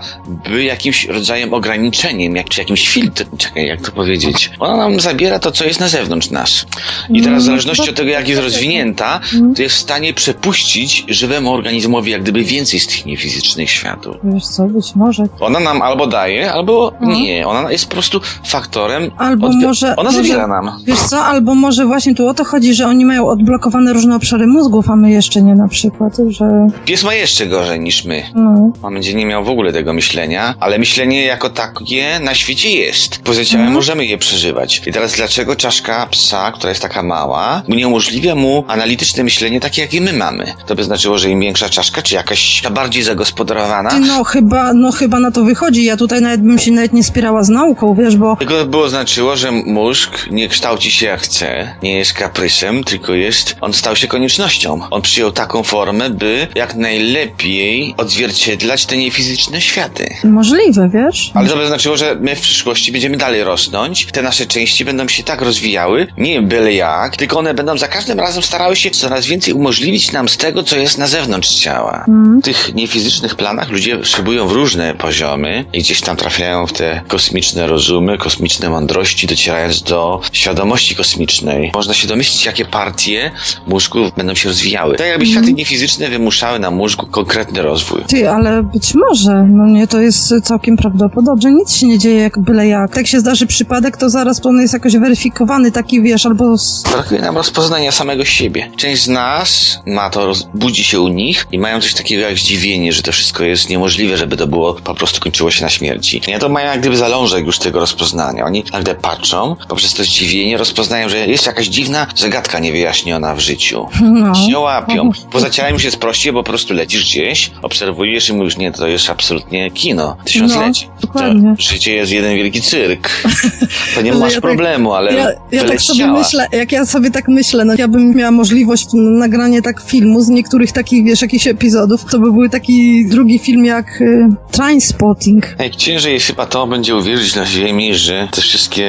by 0.50 0.64
jakimś 0.64 1.04
rodzajem 1.04 1.54
ograniczeniem, 1.54 2.36
jak, 2.36 2.48
czy 2.48 2.60
jakimś 2.60 2.88
filtrem, 2.88 3.28
czekaj, 3.38 3.66
jak 3.66 3.80
to 3.80 3.92
powiedzieć. 3.92 4.50
Ona 4.58 4.76
nam 4.76 5.00
zabiera 5.00 5.38
to, 5.38 5.52
co 5.52 5.64
jest 5.64 5.80
na 5.80 5.88
zewnątrz 5.88 6.30
nas. 6.30 6.66
I 7.10 7.22
teraz 7.22 7.42
w 7.42 7.46
zależności 7.46 7.90
od 7.90 7.96
tego, 7.96 8.10
jak 8.10 8.28
jest 8.28 8.42
rozwinięta, 8.42 9.20
to 9.56 9.62
jest 9.62 9.76
w 9.76 9.78
stanie 9.78 10.14
przepuścić 10.42 11.04
żywemu 11.08 11.52
organizmowi 11.52 12.10
jak 12.12 12.22
gdyby 12.22 12.44
więcej 12.44 12.80
z 12.80 12.86
tych 12.86 13.06
niefizycznych 13.06 13.70
światów. 13.70 14.16
Wiesz 14.24 14.44
co, 14.46 14.64
być 14.66 14.94
może. 14.94 15.24
Ona 15.40 15.60
nam 15.60 15.82
albo 15.82 16.06
daje, 16.06 16.52
albo 16.52 16.92
Mhm. 17.00 17.22
nie. 17.22 17.46
Ona 17.46 17.72
jest 17.72 17.86
po 17.86 17.92
prostu 17.92 18.20
faktorem. 18.44 19.10
Albo 19.18 19.48
odbi- 19.48 19.62
może- 19.66 19.96
Ona 19.96 20.10
zabiera 20.10 20.46
nam. 20.46 20.70
Wiesz 20.86 20.98
co, 20.98 21.24
albo 21.24 21.54
może 21.54 21.86
właśnie 21.86 22.14
tu 22.14 22.28
o 22.28 22.34
to 22.34 22.44
chodzi, 22.44 22.74
że 22.74 22.86
oni 22.86 23.04
mają 23.04 23.28
odblokowane 23.28 23.92
różne 23.92 24.16
obszary 24.16 24.46
mózgów, 24.46 24.90
a 24.90 24.96
my 24.96 25.10
jeszcze 25.10 25.42
nie 25.42 25.54
na 25.54 25.68
przykład, 25.68 26.16
że 26.28 26.44
Pies 26.84 27.04
ma 27.04 27.14
jeszcze 27.14 27.46
gorzej 27.46 27.80
niż 27.80 28.04
my. 28.04 28.22
no. 28.34 28.72
On 28.82 28.94
będzie 28.94 29.14
nie 29.14 29.26
miał 29.26 29.44
w 29.44 29.48
ogóle 29.48 29.72
tego 29.72 29.92
myślenia, 29.92 30.54
ale 30.60 30.78
myślenie 30.78 31.22
jako 31.24 31.50
takie 31.50 32.20
na 32.22 32.34
świecie 32.34 32.70
jest. 32.70 33.18
Poza 33.24 33.44
ciałem 33.44 33.60
Mhm. 33.60 33.74
możemy 33.74 34.06
je 34.06 34.18
przeżywać. 34.18 34.82
I 34.86 34.92
teraz 34.92 35.12
dlaczego 35.14 35.56
czaszka 35.56 36.06
psa, 36.10 36.52
która 36.52 36.68
jest 36.68 36.82
taka 36.82 37.02
mała, 37.02 37.62
uniemożliwia 37.68 38.34
mu 38.34 38.64
analityczne 38.68 39.24
myślenie 39.24 39.60
takie, 39.60 39.82
jakie 39.82 40.00
my 40.00 40.12
mamy? 40.12 40.27
To 40.66 40.74
by 40.74 40.84
znaczyło, 40.84 41.18
że 41.18 41.30
im 41.30 41.40
większa 41.40 41.68
czaszka, 41.68 42.02
czy 42.02 42.14
jakaś 42.14 42.60
ta 42.62 42.70
bardziej 42.70 43.02
zagospodarowana, 43.02 43.98
no 44.00 44.24
chyba, 44.24 44.72
no 44.72 44.92
chyba 44.92 45.20
na 45.20 45.30
to 45.30 45.44
wychodzi. 45.44 45.84
Ja 45.84 45.96
tutaj 45.96 46.20
nawet 46.20 46.40
bym 46.40 46.58
się 46.58 46.70
nawet 46.70 46.92
nie 46.92 47.04
spierała 47.04 47.44
z 47.44 47.48
nauką, 47.48 47.94
wiesz, 47.94 48.16
bo 48.16 48.36
Tylko 48.36 48.66
było 48.66 48.88
znaczyło, 48.88 49.36
że 49.36 49.52
mózg 49.52 50.26
nie 50.30 50.48
kształci 50.48 50.90
się 50.90 51.06
jak 51.06 51.20
chce, 51.20 51.74
nie 51.82 51.98
jest 51.98 52.12
kaprysem, 52.12 52.84
tylko 52.84 53.14
jest, 53.14 53.56
on 53.60 53.72
stał 53.72 53.96
się 53.96 54.06
koniecznością. 54.06 54.80
On 54.90 55.02
przyjął 55.02 55.32
taką 55.32 55.62
formę, 55.62 56.10
by 56.10 56.46
jak 56.54 56.74
najlepiej 56.74 57.94
odzwierciedlać 57.96 58.86
te 58.86 58.96
niefizyczne 58.96 59.60
światy. 59.60 60.14
możliwe, 60.24 60.90
wiesz? 60.94 61.30
Ale 61.34 61.48
to 61.48 61.56
by 61.56 61.66
znaczyło, 61.66 61.96
że 61.96 62.16
my 62.20 62.36
w 62.36 62.40
przyszłości 62.40 62.92
będziemy 62.92 63.16
dalej 63.16 63.44
rosnąć, 63.44 64.06
te 64.06 64.22
nasze 64.22 64.46
części 64.46 64.84
będą 64.84 65.08
się 65.08 65.22
tak 65.22 65.42
rozwijały, 65.42 66.06
nie 66.16 66.42
byle 66.42 66.72
jak, 66.72 67.16
tylko 67.16 67.38
one 67.38 67.54
będą 67.54 67.78
za 67.78 67.88
każdym 67.88 68.20
razem 68.20 68.42
starały 68.42 68.76
się 68.76 68.90
coraz 68.90 69.26
więcej 69.26 69.54
umożliwić 69.54 70.07
nam 70.12 70.28
z 70.28 70.36
tego, 70.36 70.62
co 70.62 70.76
jest 70.76 70.98
na 70.98 71.06
zewnątrz 71.06 71.48
ciała. 71.48 72.04
Mm. 72.08 72.40
W 72.40 72.44
tych 72.44 72.74
niefizycznych 72.74 73.34
planach 73.34 73.70
ludzie 73.70 74.04
szybują 74.04 74.48
w 74.48 74.52
różne 74.52 74.94
poziomy 74.94 75.64
i 75.72 75.78
gdzieś 75.78 76.00
tam 76.00 76.16
trafiają 76.16 76.66
w 76.66 76.72
te 76.72 77.00
kosmiczne 77.08 77.66
rozumy, 77.66 78.18
kosmiczne 78.18 78.70
mądrości, 78.70 79.26
docierając 79.26 79.82
do 79.82 80.20
świadomości 80.32 80.96
kosmicznej. 80.96 81.70
Można 81.74 81.94
się 81.94 82.08
domyślić, 82.08 82.46
jakie 82.46 82.64
partie 82.64 83.30
mózgu 83.66 83.98
będą 84.16 84.34
się 84.34 84.48
rozwijały. 84.48 84.96
Tak 84.96 85.06
jakby 85.06 85.26
światy 85.26 85.52
niefizyczne 85.52 86.08
wymuszały 86.08 86.58
na 86.58 86.70
mózgu 86.70 87.06
konkretny 87.06 87.62
rozwój. 87.62 88.04
Ty, 88.08 88.30
ale 88.30 88.62
być 88.62 88.94
może, 88.94 89.46
no 89.50 89.66
nie, 89.66 89.86
to 89.86 90.00
jest 90.00 90.34
całkiem 90.42 90.76
prawdopodobne. 90.76 91.52
Nic 91.52 91.76
się 91.76 91.86
nie 91.86 91.98
dzieje 91.98 92.20
jak 92.20 92.38
byle 92.38 92.66
jak. 92.66 92.96
Jak 92.96 93.06
się 93.06 93.20
zdarzy 93.20 93.46
przypadek, 93.46 93.96
to 93.96 94.10
zaraz 94.10 94.46
on 94.46 94.60
jest 94.60 94.74
jakoś 94.74 94.96
weryfikowany, 94.96 95.72
taki 95.72 96.02
wiesz, 96.02 96.26
albo. 96.26 96.56
Brakuje 96.92 97.20
nam 97.20 97.36
rozpoznania 97.36 97.92
samego 97.92 98.24
siebie. 98.24 98.70
Część 98.76 99.02
z 99.02 99.08
nas 99.08 99.78
ma 99.86 99.97
to, 100.10 100.26
roz- 100.26 100.48
budzi 100.54 100.84
się 100.84 101.00
u 101.00 101.08
nich 101.08 101.46
i 101.52 101.58
mają 101.58 101.80
coś 101.80 101.94
takiego 101.94 102.22
jak 102.22 102.38
zdziwienie, 102.38 102.92
że 102.92 103.02
to 103.02 103.12
wszystko 103.12 103.44
jest 103.44 103.68
niemożliwe, 103.70 104.16
żeby 104.16 104.36
to 104.36 104.46
było, 104.46 104.74
po 104.74 104.94
prostu 104.94 105.20
kończyło 105.20 105.50
się 105.50 105.62
na 105.62 105.68
śmierci. 105.70 106.22
Nie, 106.28 106.38
to 106.38 106.48
mają 106.48 106.66
jak 106.70 106.80
gdyby 106.80 106.96
zalążek 106.96 107.46
już 107.46 107.58
tego 107.58 107.80
rozpoznania. 107.80 108.44
Oni 108.44 108.64
nagle 108.72 108.94
patrzą, 108.94 109.56
poprzez 109.68 109.94
to 109.94 110.04
zdziwienie 110.04 110.56
rozpoznają, 110.58 111.08
że 111.08 111.26
jest 111.26 111.46
jakaś 111.46 111.66
dziwna 111.66 112.06
zagadka 112.16 112.58
niewyjaśniona 112.58 113.34
w 113.34 113.40
życiu. 113.40 113.86
No. 114.02 114.34
Się 114.34 114.58
łapią. 114.58 115.10
Poza 115.30 115.50
ciałem 115.50 115.76
jest 115.84 115.96
prościej, 115.96 116.32
bo 116.32 116.42
po 116.42 116.46
prostu 116.50 116.74
lecisz 116.74 117.04
gdzieś, 117.04 117.50
obserwujesz 117.62 118.28
i 118.28 118.32
mówisz, 118.32 118.56
nie, 118.56 118.72
to 118.72 118.86
jest 118.88 119.10
absolutnie 119.10 119.70
kino. 119.70 120.16
Tysiąclecie. 120.24 120.86
No, 120.86 120.92
dokładnie. 121.00 121.54
To 121.56 121.62
życie 121.62 121.94
jest 121.94 122.12
jeden 122.12 122.36
wielki 122.36 122.62
cyrk. 122.62 123.08
To 123.94 124.02
nie 124.02 124.10
Ale 124.10 124.20
masz 124.20 124.32
ja 124.34 124.40
tak- 124.40 124.42
problemu, 124.50 124.92
ale 124.94 125.14
Ja, 125.14 125.28
ja 125.52 125.64
tak 125.64 125.80
sobie 125.82 125.98
ciała. 126.00 126.18
myślę, 126.18 126.46
jak 126.52 126.72
ja 126.72 126.86
sobie 126.86 127.10
tak 127.10 127.28
myślę, 127.28 127.64
no 127.64 127.74
ja 127.78 127.88
bym 127.88 128.14
miała 128.16 128.30
możliwość 128.30 128.86
nagrania 128.94 129.62
tak 129.62 129.82
filmu 129.88 130.20
z 130.20 130.28
niektórych 130.28 130.72
takich, 130.72 131.04
wiesz, 131.04 131.22
jakichś 131.22 131.46
epizodów, 131.46 132.04
to 132.04 132.18
by 132.18 132.32
był 132.32 132.48
taki 132.48 133.06
drugi 133.06 133.38
film 133.38 133.64
jak 133.64 134.00
y, 134.00 134.28
Trainspotting. 134.50 135.58
Najciężej 135.58 136.14
jest 136.14 136.26
chyba 136.26 136.46
to 136.46 136.66
będzie 136.66 136.96
uwierzyć 136.96 137.34
na 137.36 137.46
ziemi, 137.46 137.94
że 137.94 138.28
te 138.30 138.40
wszystkie 138.40 138.88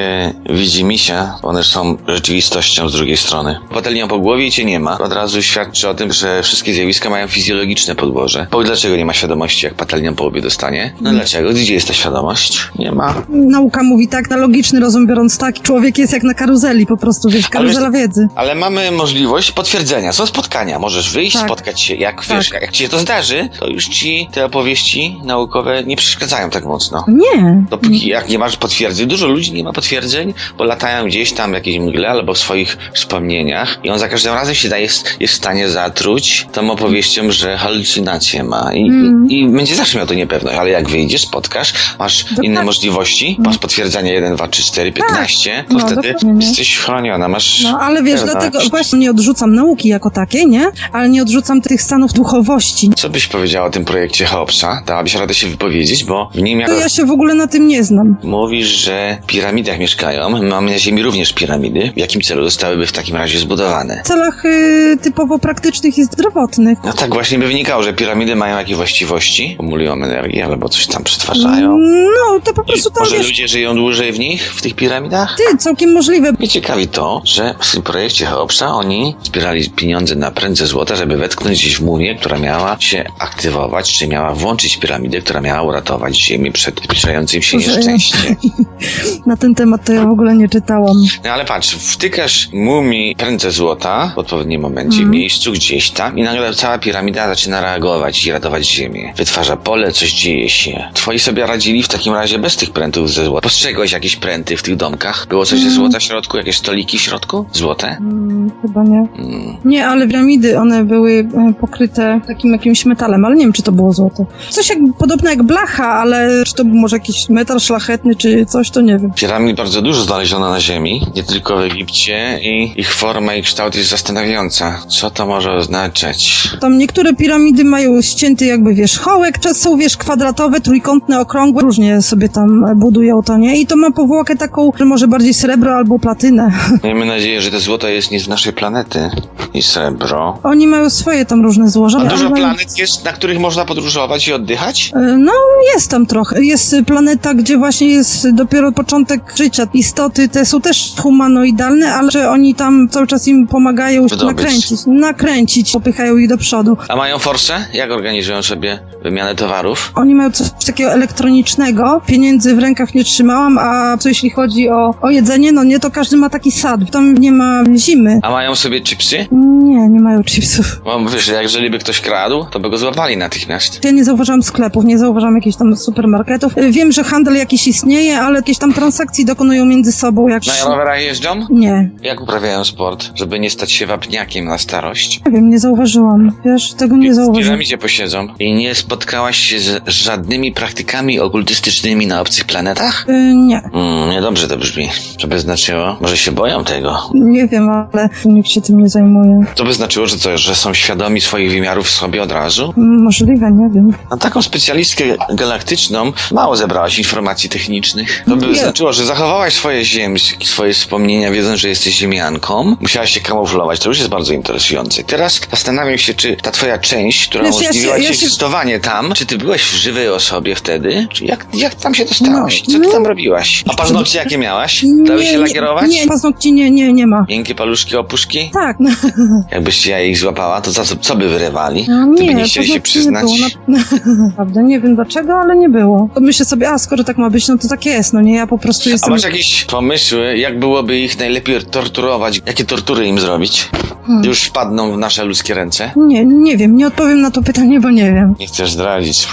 widzimisia, 0.50 1.34
one 1.42 1.64
są 1.64 1.98
rzeczywistością 2.08 2.90
z 2.90 2.94
drugiej 2.94 3.18
strony. 3.18 3.60
Patelnią 3.74 4.08
po 4.08 4.20
głowie 4.20 4.46
i 4.48 4.52
cię 4.52 4.66
nie 4.66 4.80
ma. 4.80 4.98
Od 4.98 5.14
razu 5.14 5.42
świadczy 5.42 5.90
o 5.90 5.94
tym, 5.94 6.12
że 6.14 6.44
wszystkie 6.44 6.74
zjawiska 6.74 7.10
mają 7.10 7.28
fizjologiczne 7.28 7.96
podłoże. 7.96 8.48
Bo 8.52 8.64
dlaczego 8.64 8.96
nie 8.96 9.06
ma 9.06 9.14
świadomości, 9.14 9.66
jak 9.66 9.76
patelnią 9.76 10.16
po 10.16 10.26
łbie 10.26 10.42
dostanie? 10.42 10.94
No 11.02 11.12
dlaczego? 11.12 11.50
Gdzie 11.50 11.74
jest 11.74 11.88
ta 11.88 11.94
świadomość? 11.94 12.68
Nie 12.80 12.92
ma. 12.92 13.14
Nauka 13.30 13.84
mówi 13.84 14.08
tak, 14.08 14.30
na 14.30 14.38
logiczny 14.38 14.80
rozum 14.80 15.08
biorąc 15.08 15.38
tak, 15.38 15.62
człowiek 15.62 15.98
jest 15.98 16.14
jak 16.14 16.24
na 16.24 16.34
karuzeli 16.34 16.86
po 16.86 16.98
prostu, 16.98 17.30
wiesz, 17.30 17.50
karuzela 17.50 17.92
wiedzy. 17.92 18.28
Ale 18.36 18.56
mamy 18.56 18.92
możliwość 18.92 19.52
potwierdzenia. 19.52 20.14
Są 20.14 20.26
spotkania. 20.26 20.80
Możesz 20.90 21.12
wyjść, 21.12 21.34
Tak. 21.34 21.46
spotkać 21.46 21.82
się. 21.82 21.96
Jak 21.96 22.26
Tak. 22.26 22.38
wiesz, 22.38 22.52
jak 22.52 22.72
ci 22.72 22.84
się 22.84 22.90
to 22.90 23.00
zdarzy, 23.00 23.50
to 23.60 23.68
już 23.68 23.88
ci 23.88 24.30
te 24.32 24.46
opowieści 24.46 25.18
naukowe 25.24 25.84
nie 25.84 25.96
przeszkadzają 25.96 26.50
tak 26.50 26.66
mocno. 26.66 27.06
Nie. 27.08 27.64
Dopóki 27.70 28.08
jak 28.10 28.30
nie 28.30 28.40
masz 28.40 28.58
potwierdzeń, 28.58 29.08
dużo 29.08 29.28
ludzi 29.28 29.54
nie 29.54 29.64
ma 29.64 29.74
potwierdzeń, 29.74 30.34
bo 30.58 30.64
latają 30.64 31.06
gdzieś 31.06 31.32
tam 31.34 31.52
w 31.52 31.54
jakiejś 31.54 31.80
mgle 31.80 32.10
albo 32.10 32.34
w 32.34 32.38
swoich 32.38 32.78
wspomnieniach 32.94 33.80
i 33.84 33.90
on 33.90 34.00
za 34.00 34.08
każdym 34.10 34.34
razem 34.34 34.56
się 34.56 34.70
daje, 34.70 34.88
jest 35.20 35.34
w 35.34 35.38
stanie 35.38 35.70
zatruć 35.70 36.48
tą 36.52 36.72
opowieścią, 36.72 37.32
że 37.32 37.58
halucynacje 37.58 38.44
ma 38.44 38.74
i, 38.74 38.80
Mm. 38.90 39.28
i, 39.30 39.40
i 39.42 39.48
będzie 39.48 39.76
zawsze 39.76 39.98
miał 39.98 40.08
to 40.08 40.14
niepewność, 40.14 40.58
ale 40.58 40.70
jak 40.70 40.90
wyjdziesz, 40.90 41.22
spotkasz, 41.22 41.74
masz 42.00 42.26
inne 42.44 42.64
możliwości, 42.64 43.36
masz 43.40 43.58
potwierdzenia 43.58 44.14
1, 44.14 44.36
2, 44.36 44.48
3, 44.48 44.64
4, 44.64 44.92
15, 44.92 45.64
to 45.70 45.74
No, 45.74 45.80
wtedy 45.80 46.14
dokładnie, 46.14 46.46
jesteś 46.48 46.78
chroniona, 46.78 47.28
masz... 47.28 47.62
No 47.64 47.80
ale 47.82 48.04
wiesz, 48.04 48.22
dlatego 48.24 48.60
właśnie 48.70 49.00
nie 49.00 49.12
odrzucam 49.12 49.54
nauki 49.56 49.88
jako 49.90 50.10
takiej, 50.10 50.48
nie? 50.48 50.72
Ale 50.94 51.10
nie 51.10 51.22
odrzucam 51.22 51.62
tych 51.62 51.82
stanów 51.82 52.14
duchowości. 52.14 52.90
Co 52.96 53.10
byś 53.10 53.28
powiedziała 53.28 53.68
o 53.68 53.70
tym 53.70 53.86
projekcie 53.86 54.26
Hobbesa? 54.26 54.82
Dałabyś 54.86 55.16
radę 55.16 55.34
się 55.34 55.48
wypowiedzieć, 55.48 56.04
bo 56.04 56.30
w 56.36 56.42
nim 56.42 56.60
To 56.60 56.62
jako... 56.72 56.82
ja 56.82 56.90
się 56.90 57.06
w 57.06 57.12
ogóle 57.12 57.36
na 57.36 57.48
tym 57.48 57.68
nie 57.68 57.84
znam. 57.84 58.18
Mówisz, 58.24 58.68
że 58.68 59.18
w 59.24 59.26
piramidach 59.26 59.80
mieszkają. 59.80 60.30
Mamy 60.30 60.72
na 60.72 60.80
Ziemi 60.80 61.04
również 61.04 61.34
piramidy. 61.34 61.92
W 61.96 61.98
jakim 62.00 62.22
celu 62.22 62.44
zostałyby 62.44 62.88
w 62.88 62.92
takim 62.92 63.16
razie 63.16 63.40
zbudowane? 63.40 64.02
W 64.04 64.08
celach 64.08 64.46
y, 64.46 64.98
typowo 65.02 65.40
praktycznych 65.40 65.98
i 65.98 66.04
zdrowotnych. 66.04 66.78
No 66.84 66.94
tak 66.94 67.14
właśnie 67.14 67.40
by 67.40 67.48
wynikało, 67.48 67.84
że 67.84 67.94
piramidy 67.94 68.36
mają 68.36 68.58
jakieś 68.58 68.76
właściwości, 68.76 69.56
kumulują 69.58 69.94
energię 69.94 70.46
albo 70.46 70.70
coś 70.70 70.88
tam 70.88 71.04
przetwarzają. 71.04 71.78
No, 71.78 72.40
to 72.44 72.54
po 72.54 72.62
I 72.62 72.66
prostu 72.66 72.90
to 72.92 73.00
może 73.00 73.18
wiesz, 73.18 73.28
ludzie 73.28 73.48
żyją 73.48 73.76
dłużej 73.76 74.12
w 74.12 74.20
nich, 74.20 74.54
w 74.54 74.62
tych 74.62 74.76
piramidach? 74.76 75.38
ty, 75.38 75.58
całkiem 75.58 75.94
możliwe. 75.94 76.32
Mnie 76.32 76.48
ciekawi 76.48 76.88
to, 76.88 77.22
że 77.26 77.56
w 77.60 77.72
tym 77.72 77.82
projekcie 77.82 78.26
Hobbesa 78.26 78.68
oni 78.68 79.16
zbierali 79.24 79.70
pieniądze 79.70 80.16
na 80.16 80.32
prędze 80.32 80.68
złota, 80.70 80.96
żeby 80.96 81.18
wetknąć 81.18 81.60
gdzieś 81.60 81.76
w 81.78 81.82
mumię, 81.82 82.16
która 82.16 82.38
miała 82.40 82.78
się 82.80 83.06
aktywować, 83.20 83.94
czy 83.98 84.08
miała 84.08 84.34
włączyć 84.34 84.78
piramidę, 84.78 85.22
która 85.22 85.42
miała 85.42 85.62
uratować 85.62 86.18
Ziemię 86.18 86.52
przed 86.52 86.82
zbliżającym 86.84 87.42
się 87.42 87.58
nieszczęściem. 87.58 88.36
Na 89.26 89.38
ten 89.38 89.56
temat 89.56 89.86
to 89.86 89.94
ja 89.94 90.06
w 90.06 90.10
ogóle 90.12 90.36
nie 90.36 90.50
czytałam. 90.50 90.98
No 91.24 91.30
ale 91.32 91.46
patrz, 91.46 91.76
wtykasz 91.76 92.50
mumii 92.54 93.16
prędzę 93.16 93.52
złota 93.52 94.12
w 94.16 94.18
odpowiednim 94.18 94.62
momencie, 94.62 94.98
w 94.98 95.00
Mhm. 95.02 95.12
miejscu 95.12 95.52
gdzieś 95.52 95.92
tam 95.92 96.18
i 96.18 96.24
nagle 96.24 96.54
cała 96.54 96.78
piramida 96.78 97.28
zaczyna 97.30 97.62
reagować 97.62 98.26
i 98.26 98.32
ratować 98.32 98.66
ziemię. 98.68 99.14
Wytwarza 99.18 99.58
pole, 99.58 99.92
coś 99.92 100.14
dzieje 100.14 100.50
się. 100.50 100.84
Twoi 100.94 101.20
sobie 101.20 101.46
radzili 101.46 101.84
w 101.84 101.88
takim 101.88 102.14
razie 102.14 102.40
bez 102.40 102.56
tych 102.58 102.70
prętów 102.72 103.12
ze 103.12 103.26
złota. 103.26 103.44
Postrzegłeś 103.44 103.92
jakieś 103.92 104.16
pręty 104.16 104.58
w 104.58 104.64
tych 104.64 104.76
domkach? 104.76 105.28
Było 105.30 105.46
coś 105.46 105.60
ze 105.60 105.66
Mhm. 105.68 105.76
złota 105.76 106.00
w 106.00 106.04
środku? 106.04 106.38
Jakieś 106.38 106.58
stoliki 106.58 106.98
w 106.98 107.02
środku? 107.02 107.46
Złote? 107.54 107.88
Mm, 107.88 108.52
chyba 108.62 108.84
nie. 108.84 109.08
Mm. 109.18 109.58
Nie, 109.66 109.88
ale 109.88 110.08
piramidy, 110.08 110.59
one 110.60 110.84
były 110.84 111.12
e, 111.12 111.54
pokryte 111.54 112.22
takim 112.28 112.52
jakimś 112.52 112.86
metalem, 112.86 113.26
ale 113.26 113.36
nie 113.36 113.44
wiem, 113.44 113.54
czy 113.54 113.64
to 113.64 113.72
było 113.72 113.94
złoto. 113.94 114.26
Coś 114.50 114.70
jak, 114.70 114.78
podobne 115.00 115.30
jak 115.30 115.44
blacha, 115.44 115.88
ale 115.88 116.44
czy 116.46 116.54
to 116.54 116.66
był 116.66 116.76
może 116.76 116.96
jakiś 116.96 117.30
metal 117.30 117.60
szlachetny, 117.60 118.16
czy 118.16 118.46
coś, 118.46 118.70
to 118.70 118.82
nie 118.82 118.98
wiem. 118.98 119.12
Piramid 119.14 119.58
bardzo 119.58 119.82
dużo 119.82 120.02
znaleziono 120.02 120.50
na 120.50 120.60
ziemi, 120.60 121.02
nie 121.16 121.24
tylko 121.24 121.58
w 121.58 121.60
Egipcie 121.60 122.40
i 122.42 122.80
ich 122.80 122.94
forma 122.94 123.36
i 123.36 123.44
kształt 123.44 123.76
jest 123.76 123.90
zastanawiająca. 123.90 124.80
Co 124.88 125.10
to 125.10 125.26
może 125.26 125.52
oznaczać? 125.52 126.50
Tam 126.62 126.78
niektóre 126.78 127.14
piramidy 127.14 127.64
mają 127.64 128.02
ścięty 128.02 128.46
jakby 128.46 128.74
wierzchołek, 128.74 129.40
czas 129.40 129.58
są, 129.58 129.78
wiesz, 129.78 129.98
kwadratowe, 129.98 130.62
trójkątne, 130.62 131.20
okrągłe, 131.20 131.62
różnie 131.62 132.02
sobie 132.02 132.30
tam 132.30 132.66
e, 132.66 132.76
budują 132.76 133.22
to, 133.24 133.38
nie? 133.38 133.62
I 133.62 133.66
to 133.66 133.76
ma 133.76 133.92
powłokę 133.92 134.36
taką, 134.36 134.72
że 134.76 134.86
może 134.86 135.08
bardziej 135.08 135.34
srebro 135.34 135.76
albo 135.76 136.00
platynę. 136.00 136.52
Miejmy 136.84 137.06
nadzieję, 137.06 137.42
że 137.42 137.52
to 137.52 137.60
złoto 137.60 137.88
jest 137.88 138.12
nie 138.12 138.20
z 138.20 138.28
naszej 138.28 138.54
planety 138.54 139.10
i 139.54 139.62
srebro. 139.62 140.40
Oni 140.50 140.68
mają 140.68 140.90
swoje 140.90 141.26
tam 141.26 141.42
różne 141.44 141.70
złoża. 141.70 141.98
A 142.00 142.06
dużo 142.06 142.30
planet 142.32 142.78
jest, 142.80 143.06
na 143.06 143.14
których 143.14 143.40
można 143.40 143.66
podróżować 143.66 144.28
i 144.28 144.34
oddychać? 144.34 144.92
E, 144.96 145.00
No, 145.18 145.32
jest 145.74 145.92
tam 145.92 146.06
trochę. 146.06 146.44
Jest 146.44 146.76
planeta, 146.88 147.34
gdzie 147.34 147.58
właśnie 147.58 147.88
jest 147.88 148.30
dopiero 148.30 148.72
początek 148.72 149.22
życia. 149.36 149.68
Istoty 149.74 150.30
te 150.30 150.46
są 150.46 150.62
też 150.62 150.94
humanoidalne, 150.98 151.94
ale 151.94 152.12
że 152.12 152.30
oni 152.30 152.56
tam 152.56 152.90
cały 152.92 153.08
czas 153.08 153.28
im 153.28 153.48
pomagają 153.48 154.08
Wydobyć. 154.08 154.36
nakręcić, 154.38 154.80
nakręcić, 154.88 155.72
popychają 155.72 156.18
ich 156.18 156.30
do 156.30 156.38
przodu. 156.38 156.78
A 156.88 156.96
mają 156.96 157.20
forsę? 157.20 157.66
Jak 157.74 157.92
organizują 157.92 158.42
sobie 158.44 158.80
wymianę 159.04 159.36
towarów? 159.36 159.92
Oni 159.96 160.16
mają 160.16 160.32
coś 160.32 160.48
takiego 160.66 160.92
elektronicznego. 160.92 162.02
Pieniędzy 162.08 162.56
w 162.56 162.60
rękach 162.60 162.94
nie 162.96 163.04
trzymałam, 163.04 163.58
a 163.58 163.98
co 163.98 164.10
jeśli 164.10 164.30
chodzi 164.30 164.70
o, 164.70 164.96
o 165.02 165.10
jedzenie, 165.10 165.52
no 165.52 165.64
nie, 165.64 165.80
to 165.80 165.92
każdy 165.92 166.18
ma 166.18 166.30
taki 166.30 166.52
sad. 166.52 166.92
Tam 166.92 167.14
nie 167.18 167.32
ma 167.32 167.64
zimy. 167.78 168.20
A 168.24 168.30
mają 168.32 168.56
sobie 168.56 168.82
chipsy? 168.82 169.26
Nie, 169.64 169.88
nie 169.90 170.00
mają 170.00 170.24
chipsów. 170.24 170.82
Bo 170.86 171.06
wiesz, 171.10 171.32
jeżeli 171.42 171.70
by 171.70 171.80
ktoś 171.80 172.02
kradł, 172.02 172.46
to 172.52 172.60
by 172.60 172.70
go 172.70 172.78
złapali 172.78 173.18
natychmiast. 173.18 173.84
Ja 173.86 173.92
nie 173.92 174.04
zauważam 174.04 174.44
sklepów, 174.44 174.86
nie 174.86 174.98
zauważam 174.98 175.36
jakichś 175.36 175.58
tam 175.58 175.78
supermarketów. 175.78 176.54
Wiem, 176.72 176.92
że 176.92 177.04
handel 177.04 177.36
jakiś 177.36 177.68
istnieje, 177.68 178.20
ale 178.22 178.36
jakieś 178.36 178.58
tam 178.58 178.74
transakcje 178.74 179.26
dokonują 179.26 179.66
między 179.66 179.92
sobą. 179.92 180.28
Jak... 180.28 180.44
Na 180.48 180.70
rowerach 180.70 181.02
jeżdżą? 181.02 181.30
Nie, 181.50 181.90
Jak 182.02 182.22
uprawiają 182.22 182.64
sport, 182.64 183.10
żeby 183.16 183.40
nie 183.40 183.50
stać 183.50 183.72
się 183.72 183.86
wapniakiem 183.86 184.46
na 184.46 184.58
starość? 184.58 185.22
nie 185.26 185.32
wiem, 185.32 185.50
nie 185.50 185.60
zauważyłam. 185.60 186.32
Wiesz, 186.46 186.74
tego 186.74 186.98
nie 186.98 187.12
W 187.12 187.16
zauważyłam. 187.16 187.44
piramidzie 187.44 187.78
posiedzą 187.78 188.28
i 188.40 188.54
nie 188.54 188.76
spotkałaś 188.94 189.38
się 189.38 189.60
z 189.60 189.82
żadnymi 189.88 190.52
praktykami 190.52 191.20
okultystycznymi 191.20 192.08
na 192.08 192.22
obcych 192.22 192.46
planetach? 192.46 193.06
Y, 193.10 193.36
nie, 193.36 193.62
Mm, 193.74 194.10
niedobrze 194.10 194.48
to 194.48 194.58
brzmi. 194.58 194.90
Co 195.22 195.28
by 195.28 195.40
znaczyło? 195.40 195.98
Może 196.02 196.18
się 196.18 196.32
boją 196.32 196.64
tego? 196.64 197.10
nie 197.14 197.48
wiem, 197.48 197.70
ale 197.70 198.10
nikt 198.26 198.50
się 198.50 198.62
tym 198.62 198.82
nie 198.82 198.90
zajmuje. 198.90 199.46
To 199.56 199.64
by 199.64 199.74
znaczyło, 199.74 200.08
że 200.08 200.18
co, 200.18 200.38
że 200.38 200.56
są 200.56 200.74
świadomi 200.74 201.22
swoich 201.22 201.52
wymiarów 201.52 201.90
sobie 201.90 202.24
od 202.24 202.32
razu? 202.32 202.74
Możliwe, 202.78 203.52
nie 203.52 203.70
wiem. 203.74 203.94
Na 204.12 204.18
taką 204.18 204.42
specjalistkę 204.42 205.04
galaktyczną 205.34 206.14
mało 206.32 206.56
zebrałaś 206.56 206.98
informacji 206.98 207.50
technicznych. 207.50 208.24
To 208.28 208.36
by 208.36 208.48
Nie. 208.48 208.56
znaczyło, 208.56 208.94
że 208.94 209.06
zachowałaś 209.06 209.54
swoje 209.54 209.86
ziemskie, 209.86 210.46
swoje 210.46 210.74
wspomnienia, 210.74 211.32
wiedząc, 211.32 211.60
że 211.60 211.70
jesteś 211.70 211.96
ziemianką. 211.96 212.76
Musiałaś 212.82 213.14
się 213.14 213.20
kamuflować, 213.22 213.80
to 213.80 213.90
już 213.90 213.98
jest 213.98 214.10
bardzo 214.10 214.34
interesujące. 214.34 215.04
Teraz 215.04 215.42
zastanawiam 215.52 215.98
się, 215.98 216.14
czy 216.14 216.38
ta 216.42 216.52
twoja 216.52 216.78
część, 216.78 217.28
która 217.28 217.44
Wiesz, 217.44 217.54
ja 217.56 217.60
się- 217.62 217.66
umożliwiła 217.66 217.98
ja 217.98 218.04
się- 218.04 218.10
egzystowanie 218.10 218.79
tam, 218.80 219.14
czy 219.14 219.26
ty 219.26 219.38
byłeś 219.38 219.62
w 219.64 219.76
żywej 219.76 220.10
osobie 220.10 220.56
wtedy? 220.56 221.08
Czy 221.10 221.26
jak, 221.26 221.46
jak 221.54 221.76
tam 221.76 221.96
się 221.96 222.06
dostałaś? 222.06 222.64
No, 222.68 222.74
Co 222.74 222.80
ty 222.80 222.86
no. 222.88 222.92
tam 222.92 223.06
robiłaś? 223.06 223.64
A 223.68 223.74
paznokcie 223.74 224.20
jakie 224.20 224.38
miałaś? 224.38 224.86
Dały 225.08 225.26
się 225.26 225.32
nie, 225.32 225.38
lakierować? 225.38 225.92
Nie, 225.92 226.08
paznokci 226.08 226.54
nie, 226.54 226.72
nie, 226.72 226.94
nie 226.94 227.08
ma. 227.08 227.26
Miękkie 227.30 227.56
paluszki, 227.56 227.96
opuszki? 227.96 228.50
Tak, 228.54 228.78
no. 228.80 228.90
Jakbyś 229.52 229.86
ja 229.86 230.02
ich 230.02 230.18
złapała, 230.18 230.62
to 230.62 230.72
za 230.72 230.84
co, 230.84 230.96
co 230.96 231.16
by 231.16 231.30
wyrywali? 231.30 231.86
No 231.90 232.08
Gdyby 232.08 232.28
nie, 232.28 232.34
nie 232.34 232.44
chcieli 232.44 232.68
się 232.68 232.82
przyznać. 232.82 233.26
Nie 233.32 233.38
było. 233.38 233.80
Naprawdę, 234.28 234.64
nie 234.64 234.80
wiem 234.80 234.96
dlaczego, 234.96 235.34
ale 235.34 235.56
nie 235.58 235.70
było. 235.70 236.10
To 236.14 236.22
myślę 236.22 236.46
sobie, 236.46 236.70
a 236.70 236.78
skoro 236.78 237.04
tak 237.04 237.18
ma 237.18 237.30
być, 237.30 237.48
no 237.48 237.58
to 237.58 237.68
tak 237.68 237.86
jest, 237.86 238.14
no 238.14 238.22
nie, 238.22 238.36
ja 238.36 238.48
po 238.48 238.58
prostu 238.58 238.90
A 238.90 238.92
jestem... 238.92 239.12
masz 239.12 239.24
jakieś 239.24 239.66
pomysły, 239.66 240.38
jak 240.38 240.60
byłoby 240.60 241.00
ich 241.00 241.20
najlepiej 241.20 241.62
torturować? 241.72 242.42
Jakie 242.46 242.66
tortury 242.66 243.08
im 243.08 243.20
zrobić? 243.20 243.70
Hmm. 244.06 244.26
Już 244.26 244.44
wpadną 244.44 244.94
w 244.94 244.98
nasze 244.98 245.26
ludzkie 245.26 245.54
ręce? 245.54 245.92
Nie, 245.96 246.26
nie 246.26 246.58
wiem, 246.58 246.78
nie 246.78 246.88
odpowiem 246.88 247.22
na 247.22 247.32
to 247.32 247.42
pytanie, 247.42 247.80
bo 247.80 247.90
nie 247.90 248.14
wiem. 248.14 248.36
Nie 248.40 248.48
chcesz 248.48 248.69
zdradzić, 248.72 249.28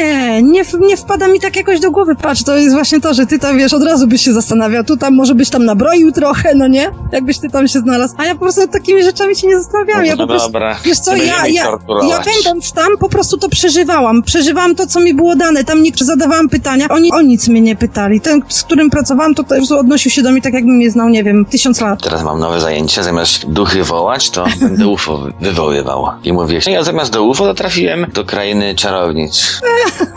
Nie, 0.00 0.42
nie, 0.42 0.62
nie 0.80 0.96
wpada 0.96 1.28
mi 1.28 1.40
tak 1.40 1.56
jakoś 1.56 1.80
do 1.80 1.90
głowy. 1.90 2.14
Patrz, 2.16 2.42
to 2.42 2.56
jest 2.56 2.74
właśnie 2.74 3.00
to, 3.00 3.14
że 3.14 3.26
ty 3.26 3.38
tam 3.38 3.58
wiesz, 3.58 3.72
od 3.72 3.82
razu 3.82 4.06
byś 4.06 4.22
się 4.24 4.32
zastanawiał. 4.32 4.84
Tu 4.84 4.96
tam 4.96 5.14
może 5.14 5.34
byś 5.34 5.50
tam 5.50 5.64
nabroił 5.64 6.12
trochę, 6.12 6.54
no 6.54 6.68
nie? 6.68 6.90
Jakbyś 7.12 7.38
ty 7.38 7.50
tam 7.50 7.68
się 7.68 7.78
znalazł. 7.78 8.14
A 8.18 8.24
ja 8.24 8.34
po 8.34 8.40
prostu 8.40 8.60
nad 8.60 8.70
takimi 8.72 9.02
rzeczami 9.02 9.36
się 9.36 9.46
nie 9.46 9.56
zastanawiałam. 9.62 10.04
Ja 10.04 10.16
No 10.16 10.26
po 10.26 10.26
prostu. 10.28 10.48
dobra. 10.48 10.76
Wiesz 10.84 10.98
co, 10.98 11.16
ja, 11.16 11.46
ja, 11.46 11.64
ja 12.08 12.20
będąc 12.24 12.72
tam 12.72 12.98
po 13.00 13.08
prostu 13.08 13.38
to 13.38 13.48
przeżywałam. 13.48 14.22
Przeżywałam 14.22 14.74
to, 14.74 14.86
co 14.86 15.00
mi 15.00 15.14
było 15.14 15.36
dane. 15.36 15.64
Tam 15.64 15.82
nie 15.82 15.90
zadawałam 16.00 16.48
pytania. 16.48 16.88
Oni 16.88 17.12
o 17.12 17.20
nic 17.22 17.48
mnie 17.48 17.60
nie 17.60 17.76
pytali. 17.76 18.20
Ten, 18.20 18.42
z 18.48 18.62
którym 18.62 18.90
pracowałam, 18.90 19.34
to 19.34 19.44
też 19.44 19.72
odnosił 19.72 20.10
się 20.10 20.22
do 20.22 20.30
mnie 20.30 20.42
tak, 20.42 20.54
jakbym 20.54 20.80
je 20.80 20.90
znał, 20.90 21.08
nie 21.08 21.24
wiem, 21.24 21.44
tysiąc 21.44 21.80
lat. 21.80 22.02
Teraz 22.02 22.22
mam 22.24 22.38
nowe 22.40 22.60
zajęcie, 22.60 23.02
zamiast 23.04 23.46
duchy 23.46 23.84
wołać, 23.84 24.30
to 24.30 24.44
będę 24.60 24.86
UFO 24.88 25.18
wy- 25.18 25.32
wywoływał. 25.40 26.06
I 26.24 26.32
mówię, 26.32 26.60
no 26.66 26.72
ja 26.72 26.82
zamiast 26.82 27.12
do 27.12 27.22
UFO 27.24 27.44
to 27.44 27.54
trafiłem 27.54 28.06
do 28.14 28.24
krainy 28.24 28.71
czarownic. 28.74 29.60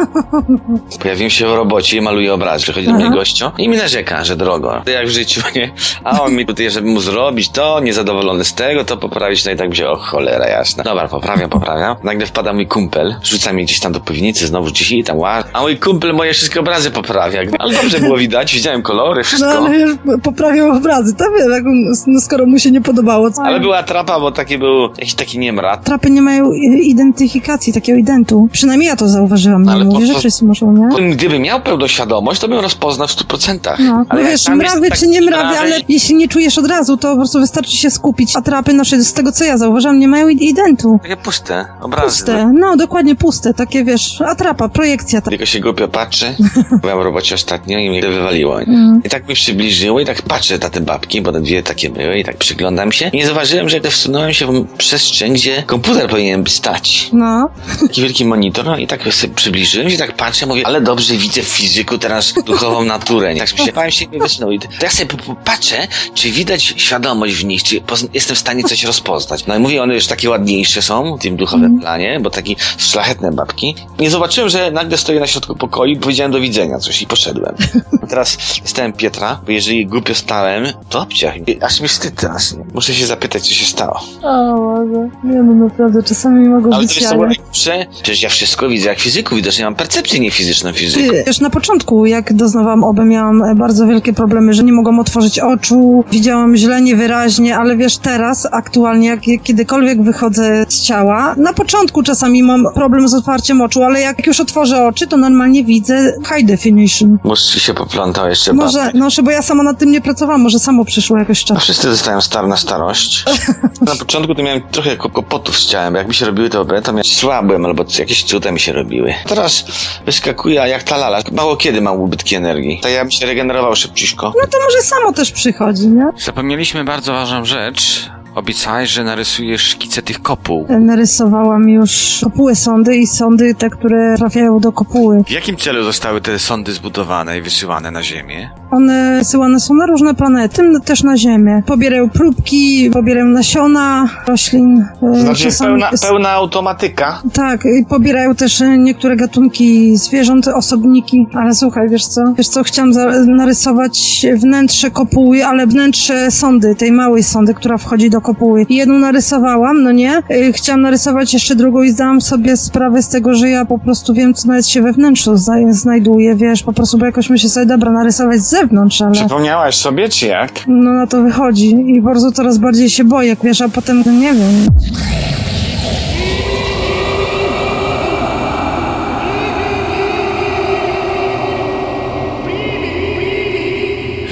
Pojawiłem 1.02 1.30
się 1.30 1.48
w 1.48 1.54
robocie 1.54 1.98
i 1.98 2.02
maluję 2.02 2.34
obraz. 2.34 2.62
Przychodzi 2.62 2.88
do 2.88 2.94
mnie 2.94 3.06
Aha. 3.06 3.15
gościu 3.15 3.52
i 3.58 3.70
mi 3.70 3.78
narzeka, 3.78 4.24
że 4.24 4.36
drogo. 4.36 4.82
Jak 4.86 5.08
w 5.08 5.10
życiu, 5.10 5.41
nie? 5.56 5.72
A 6.04 6.22
on 6.22 6.34
mi 6.36 6.46
tutaj, 6.46 6.72
żeby 6.72 6.88
mu 6.88 7.00
zrobić 7.00 7.50
to, 7.50 7.80
niezadowolony 7.80 8.44
z 8.46 8.54
tego, 8.54 8.86
to 8.86 8.98
poprawić, 8.98 9.46
no 9.46 9.52
i 9.52 9.56
tak 9.56 9.68
będzie, 9.70 9.89
o 9.89 9.96
cholera 9.96 10.48
jasna. 10.48 10.84
Dobra, 10.84 11.08
poprawiam, 11.08 11.50
poprawiam. 11.50 11.96
Nagle 12.04 12.26
wpada 12.26 12.54
mój 12.54 12.68
kumpel, 12.68 13.15
rzuca 13.24 13.54
mnie 13.54 13.63
gdzieś 13.63 13.80
tam 13.80 13.91
do 13.91 14.00
piwnicy, 14.00 14.48
znowu 14.48 14.68
gdzieś 14.72 14.91
i 14.91 15.04
tam 15.04 15.18
ła. 15.18 15.44
A 15.54 15.62
mój 15.62 15.78
kumpel 15.78 16.13
moje 16.13 16.34
wszystkie 16.34 16.60
obrazy 16.60 16.91
poprawia. 16.91 17.41
Ale 17.60 17.74
dobrze 17.74 18.00
było 18.00 18.18
widać, 18.18 18.54
widziałem 18.56 18.82
kolory, 18.82 19.18
No 19.18 19.24
wszystko. 19.24 19.50
ale 19.50 19.70
wiesz, 19.70 19.89
poprawiał 20.24 20.70
obrazy. 20.78 21.15
To 21.15 21.26
on- 21.26 21.94
no, 22.08 22.22
skoro 22.22 22.46
mu 22.46 22.60
się 22.60 22.72
nie 22.72 22.82
podobało. 22.82 23.32
Co? 23.32 23.41
Ale 23.44 23.60
była 23.60 23.84
trapa, 23.84 24.20
bo 24.20 24.32
taki 24.32 24.58
był 24.58 24.82
jakiś 24.84 25.13
taki 25.13 25.39
niemrat. 25.39 25.84
Trapy 25.84 26.10
nie 26.10 26.22
mają 26.22 26.52
identyfikacji, 26.84 27.74
takiego 27.74 28.00
identu. 28.00 28.45
Przynajmniej 28.52 28.88
ja 28.88 28.96
to 28.96 29.08
zauważyłam. 29.08 29.64
Nie 29.64 29.72
Ale 29.72 29.86
mówię, 29.86 30.06
że 30.06 30.20
wszyscy 30.20 30.46
muszą, 30.46 30.74
nie? 30.74 31.16
Gdybym 31.16 31.42
miał 31.42 31.62
pełną 31.62 31.88
świadomość, 31.88 32.42
to 32.42 32.48
bym 32.48 32.60
rozpoznał 32.60 33.08
w 33.08 33.12
100%. 33.12 33.60
No, 33.80 34.06
Ale 34.10 34.24
no 34.24 34.30
wiesz, 34.30 34.48
mrawy 34.48 34.90
tak 34.90 35.00
czy 35.00 35.08
nie 35.08 35.22
mrawy, 35.22 35.44
mrawy- 35.44 35.58
ale 35.58 35.80
jeśli 35.90 36.16
nie 36.16 36.28
czujesz 36.28 36.58
od 36.58 36.68
razu, 36.68 36.98
to 36.98 37.12
po 37.12 37.16
prostu 37.18 37.40
wystarczy 37.40 37.78
się 37.78 37.90
skupić. 37.90 38.36
A 38.36 38.42
trapy 38.42 38.74
nasze, 38.74 39.04
z 39.04 39.14
tego 39.14 39.32
co 39.32 39.44
ja 39.44 39.58
zauważam, 39.58 40.00
nie 40.00 40.08
mają 40.08 40.28
identu. 40.28 41.00
Takie 41.02 41.18
puste 41.18 41.66
obrazy. 41.82 42.06
Puste, 42.06 42.52
no 42.60 42.78
dokładnie 42.78 43.16
puste, 43.16 43.54
takie 43.54 43.84
wiesz, 43.84 44.22
atrapa, 44.22 44.70
projekcja. 44.70 45.22
Ta... 45.22 45.30
Tylko 45.30 45.46
się 45.46 45.60
głupio 45.60 45.88
patrzy. 45.88 46.36
Byłem 46.82 47.00
w 47.00 47.02
robocie 47.02 47.36
ostatnio 47.36 47.80
i 47.80 47.90
mnie 47.90 48.02
wywaliło. 48.02 48.62
Mm. 48.62 49.02
I 49.06 49.10
tak 49.10 49.28
mi 49.28 49.36
przybliżyło 49.36 50.00
i 50.00 50.06
tak 50.06 50.22
patrzę 50.22 50.58
na 50.58 50.70
te 50.70 50.82
babki, 50.82 51.22
bo 51.22 51.32
te 51.32 51.42
dwie 51.42 51.64
takie 51.64 51.90
były 51.90 52.20
i 52.20 52.24
tak 52.24 52.38
przyglądam 52.38 52.92
się. 52.92 53.10
I 53.14 53.18
nie 53.18 53.26
zauważyłem, 53.26 53.70
że 53.70 53.78
jak 53.78 53.88
wsunąłem 53.88 54.34
się 54.34 54.48
w 54.48 54.66
przestrzeń, 54.78 55.34
gdzie 55.34 55.64
komputer 55.64 56.10
powinien 56.10 56.44
stać. 56.48 57.10
No, 57.14 57.50
Taki 57.82 58.02
wielki 58.02 58.26
monitor, 58.36 58.65
no 58.65 58.78
i 58.78 58.88
tak 58.88 59.13
sobie 59.13 59.34
przybliżyłem 59.34 59.89
się, 59.89 59.98
tak 59.98 60.15
patrzę, 60.15 60.45
mówię, 60.45 60.67
ale 60.67 60.82
dobrze 60.82 61.13
widzę 61.13 61.41
w 61.41 61.48
fizyku 61.48 61.98
teraz 61.98 62.34
duchową 62.45 62.84
naturę. 62.95 63.34
I 63.34 63.38
tak 63.38 63.48
się 63.50 63.71
bałem 63.74 63.91
się 63.91 64.06
nie 64.08 64.19
wysnuł. 64.19 64.52
I 64.52 64.60
tak 64.60 64.93
sobie 64.93 65.10
patrzę, 65.45 65.88
czy 66.13 66.32
widać 66.32 66.63
świadomość 66.78 67.34
w 67.36 67.45
nich, 67.45 67.63
czy 67.63 67.82
jestem 68.13 68.36
w 68.36 68.39
stanie 68.39 68.63
coś 68.63 68.84
rozpoznać. 68.84 69.45
No 69.45 69.56
i 69.56 69.60
mówię, 69.60 69.84
one 69.84 69.95
już 69.95 70.08
takie 70.08 70.30
ładniejsze 70.30 70.82
są 70.82 71.17
w 71.17 71.21
tym 71.21 71.36
duchowym 71.36 71.65
Mhm. 71.65 71.82
planie, 71.82 72.19
bo 72.21 72.30
takie 72.30 72.56
szlachetne 72.78 73.32
babki. 73.32 73.76
Nie 74.00 74.10
zobaczyłem, 74.10 74.50
że 74.50 74.71
nagle 74.71 74.98
stoję 74.98 75.19
na 75.19 75.28
środku 75.28 75.56
pokoju 75.56 75.93
i 75.93 75.98
powiedziałem 75.98 76.32
do 76.32 76.39
widzenia 76.39 76.80
coś 76.80 77.02
i 77.02 77.08
poszedłem. 77.08 77.56
A 78.04 78.08
teraz 78.12 78.38
stałem 78.63 78.93
Pietra, 78.93 79.39
bo 79.45 79.52
jeżeli 79.52 79.86
głupio 79.86 80.15
stałem, 80.15 80.65
to 80.89 81.02
obciach. 81.02 81.36
Aż 81.62 81.82
mi 81.82 81.88
wstyd 81.88 82.15
teraz. 82.15 82.56
Muszę 82.74 82.93
się 82.93 83.06
zapytać, 83.06 83.48
co 83.48 83.54
się 83.54 83.65
stało. 83.65 84.00
o 84.24 84.56
Boże, 84.56 85.10
nie 85.24 85.43
no 85.43 85.54
naprawdę, 85.65 86.04
czasami 86.04 86.50
mogą 86.50 86.74
Ale 86.74 86.82
być 86.82 86.93
to 86.95 87.00
jest 87.00 87.15
najlepsze. 87.15 87.86
Przecież 88.04 88.21
ja 88.26 88.30
wszystko 88.30 88.70
widzę 88.70 88.90
jak 88.90 89.00
fizyku, 89.00 89.36
widocznie 89.36 89.66
mam 89.66 89.76
percepcję 89.76 90.20
niefizyczną 90.20 90.74
fizyku. 90.74 91.16
Wiesz, 91.28 91.40
na 91.40 91.50
początku, 91.50 92.06
jak 92.06 92.34
doznawałam 92.34 92.84
obę, 92.84 93.06
miałam 93.06 93.44
e, 93.44 93.56
bardzo 93.56 93.88
wielkie 93.88 94.14
problemy, 94.14 94.54
że 94.54 94.64
nie 94.64 94.74
mogłam 94.74 95.00
otworzyć 95.00 95.40
oczu, 95.40 96.04
widziałam 96.12 96.56
źle, 96.56 96.82
niewyraźnie, 96.82 97.58
ale 97.58 97.78
wiesz, 97.78 97.98
teraz, 97.98 98.48
aktualnie, 98.52 99.08
jak 99.08 99.20
kiedykolwiek 99.44 100.04
wychodzę 100.04 100.66
z 100.70 100.82
ciała, 100.82 101.36
na 101.38 101.54
początku 101.54 102.04
czasami 102.04 102.44
mam 102.44 102.66
problem 102.76 103.08
z 103.08 103.14
otwarciem 103.14 103.62
oczu, 103.62 103.84
ale 103.84 104.02
jak 104.02 104.28
już 104.28 104.40
otworzę 104.40 104.86
oczy, 104.86 105.08
to 105.08 105.18
normalnie 105.18 105.64
widzę 105.64 106.14
high 106.36 106.46
definition. 106.46 107.18
Mózg 107.24 107.60
się 107.60 107.74
poplątał 107.74 108.30
jeszcze 108.30 108.54
Może, 108.54 108.80
bardziej. 108.80 109.02
no, 109.02 109.10
bo 109.24 109.32
ja 109.32 109.42
sama 109.42 109.64
nad 109.64 109.78
tym 109.80 109.92
nie 109.92 110.02
pracowałam, 110.02 110.42
może 110.42 110.60
samo 110.60 110.86
przyszło 110.86 111.18
jakoś 111.18 111.44
czas. 111.44 111.60
wszyscy 111.64 111.88
dostają 111.88 112.22
star 112.22 112.48
na 112.48 112.58
starość. 112.58 113.26
Na 113.82 113.96
początku 113.96 114.36
to 114.36 114.44
miałem 114.44 114.62
trochę 114.72 114.98
kłopotów 114.98 115.60
z 115.60 115.66
ciałem. 115.66 115.96
Jak 115.96 116.08
mi 116.08 116.14
się 116.14 116.26
robiły 116.26 116.50
te 116.50 116.60
obręby, 116.60 116.86
to 116.86 116.92
miałem 116.92 117.04
słabłem 117.04 117.66
albo 117.66 117.86
jakieś 118.00 118.14
cuda 118.23 118.51
mi 118.51 118.60
się 118.60 118.73
robiły. 118.73 119.13
Teraz 119.28 119.65
wyskakuje 120.06 120.56
jak 120.56 120.84
ta 120.84 120.97
lala. 120.97 121.19
Mało 121.32 121.58
kiedy 121.58 121.82
mam 121.82 122.01
ubytki 122.01 122.36
energii. 122.36 122.80
To 122.82 122.89
ja 122.89 123.01
bym 123.01 123.12
się 123.12 123.25
regenerował 123.25 123.75
szybciutko. 123.75 124.34
No 124.41 124.47
to 124.51 124.58
może 124.63 124.82
samo 124.82 125.13
też 125.13 125.32
przychodzi, 125.32 125.88
nie? 125.88 126.06
Zapomnieliśmy 126.17 126.84
bardzo 126.84 127.13
ważną 127.13 127.45
rzecz. 127.45 128.10
Obiecałeś, 128.36 128.89
że 128.89 129.04
narysujesz 129.04 129.62
szkice 129.62 130.02
tych 130.02 130.21
kopuł. 130.21 130.65
Narysowałam 130.80 131.69
już 131.69 132.19
kopuły 132.24 132.56
sądy 132.56 132.95
i 132.98 133.08
sądy 133.08 133.56
te, 133.56 133.69
które 133.69 134.15
trafiają 134.17 134.60
do 134.60 134.71
kopuły. 134.71 135.24
W 135.28 135.32
jakim 135.32 135.58
celu 135.58 135.84
zostały 135.84 136.21
te 136.21 136.39
sądy 136.39 136.74
zbudowane 136.74 137.38
i 137.38 137.41
wysyłane 137.41 137.91
na 137.91 138.04
Ziemię? 138.04 138.50
One 138.71 139.15
wysyłane 139.19 139.60
są 139.60 139.74
na 139.74 139.86
różne 139.86 140.13
planety, 140.15 140.56
tym 140.56 140.82
też 140.82 141.04
na 141.04 141.17
Ziemię. 141.17 141.63
Pobierają 141.65 142.10
próbki, 142.10 142.89
pobierają 142.93 143.26
nasiona 143.26 144.10
roślin. 144.28 144.86
e, 145.13 145.19
Znaczy 145.19 145.43
czasami 145.43 145.69
pełna, 145.82 145.89
pełna 146.02 146.30
automatyka. 146.30 147.21
Tak, 147.34 147.65
i 147.65 147.86
pobierają 147.86 148.36
też 148.36 148.62
e, 148.62 148.78
niektóre 148.78 149.15
gatunki 149.15 149.98
zwierząt, 149.98 150.48
osobniki. 150.48 151.28
Ale 151.34 151.56
słuchaj, 151.56 151.89
wiesz 151.89 152.06
co? 152.08 152.21
Wiesz 152.38 152.48
co, 152.48 152.63
chciałam 152.63 152.91
narysować 153.28 154.26
wnętrze 154.36 154.91
kopuły, 154.91 155.45
ale 155.45 155.67
wnętrze 155.67 156.32
sondy, 156.32 156.76
tej 156.76 156.91
małej 156.91 157.24
sondy, 157.24 157.54
która 157.54 157.78
wchodzi 157.78 158.10
do 158.10 158.21
kopuły. 158.26 158.66
I 158.70 158.76
jedną 158.76 159.00
narysowałam, 159.00 159.84
no 159.84 159.92
nie? 159.92 160.18
Y, 160.32 160.54
Chciałam 160.54 160.82
narysować 160.82 161.34
jeszcze 161.34 161.56
drugą 161.56 161.84
i 161.84 161.90
zdałam 161.92 162.22
sobie 162.22 162.58
sprawę 162.58 163.02
z 163.02 163.08
tego, 163.10 163.36
że 163.36 163.50
ja 163.50 163.66
po 163.66 163.80
prostu 163.80 164.14
wiem, 164.14 164.34
co 164.34 164.48
nawet 164.48 164.68
się 164.68 164.82
we 164.82 164.94
wnętrzu 164.94 165.36
zna- 165.38 165.74
znajduje, 165.74 166.36
wiesz, 166.36 166.64
po 166.64 166.74
prostu, 166.74 166.98
bo 166.98 167.06
jakoś 167.06 167.30
myślę 167.30 167.50
sobie, 167.50 167.66
dobra, 167.66 167.92
narysować 167.92 168.40
z 168.42 168.50
zewnątrz, 168.50 169.02
ale 169.02 169.12
Przypomniałaś 169.12 169.76
sobie, 169.76 170.10
czy 170.10 170.28
jak? 170.28 170.52
no 170.68 170.94
na 170.94 171.08
to 171.08 171.22
wychodzi 171.24 171.70
i 171.88 172.02
prostu 172.02 172.32
coraz 172.32 172.58
bardziej 172.58 172.90
się 172.90 173.04
boję, 173.04 173.36
wiesz, 173.44 173.62
a 173.62 173.70
potem, 173.70 174.04
no 174.06 174.12
nie 174.12 174.34
wiem, 174.34 174.68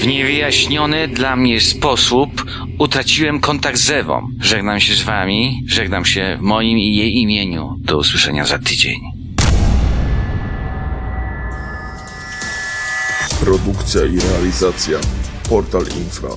W 0.03 0.07
niewyjaśniony 0.07 1.07
dla 1.07 1.35
mnie 1.35 1.61
sposób 1.61 2.29
utraciłem 2.79 3.39
kontakt 3.39 3.77
z 3.77 3.89
Ewą. 3.89 4.29
Żegnam 4.41 4.79
się 4.79 4.93
z 4.93 5.01
wami, 5.01 5.63
żegnam 5.67 6.05
się 6.05 6.37
w 6.39 6.41
moim 6.41 6.79
i 6.79 6.95
jej 6.95 7.15
imieniu. 7.15 7.75
Do 7.79 7.97
usłyszenia 7.97 8.45
za 8.45 8.59
tydzień. 8.59 9.01
Produkcja 13.45 14.05
i 14.05 14.19
realizacja 14.19 14.99
Portal 15.49 15.83
Infra 15.83 16.29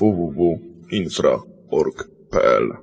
www.infra.org.pl 0.00 2.81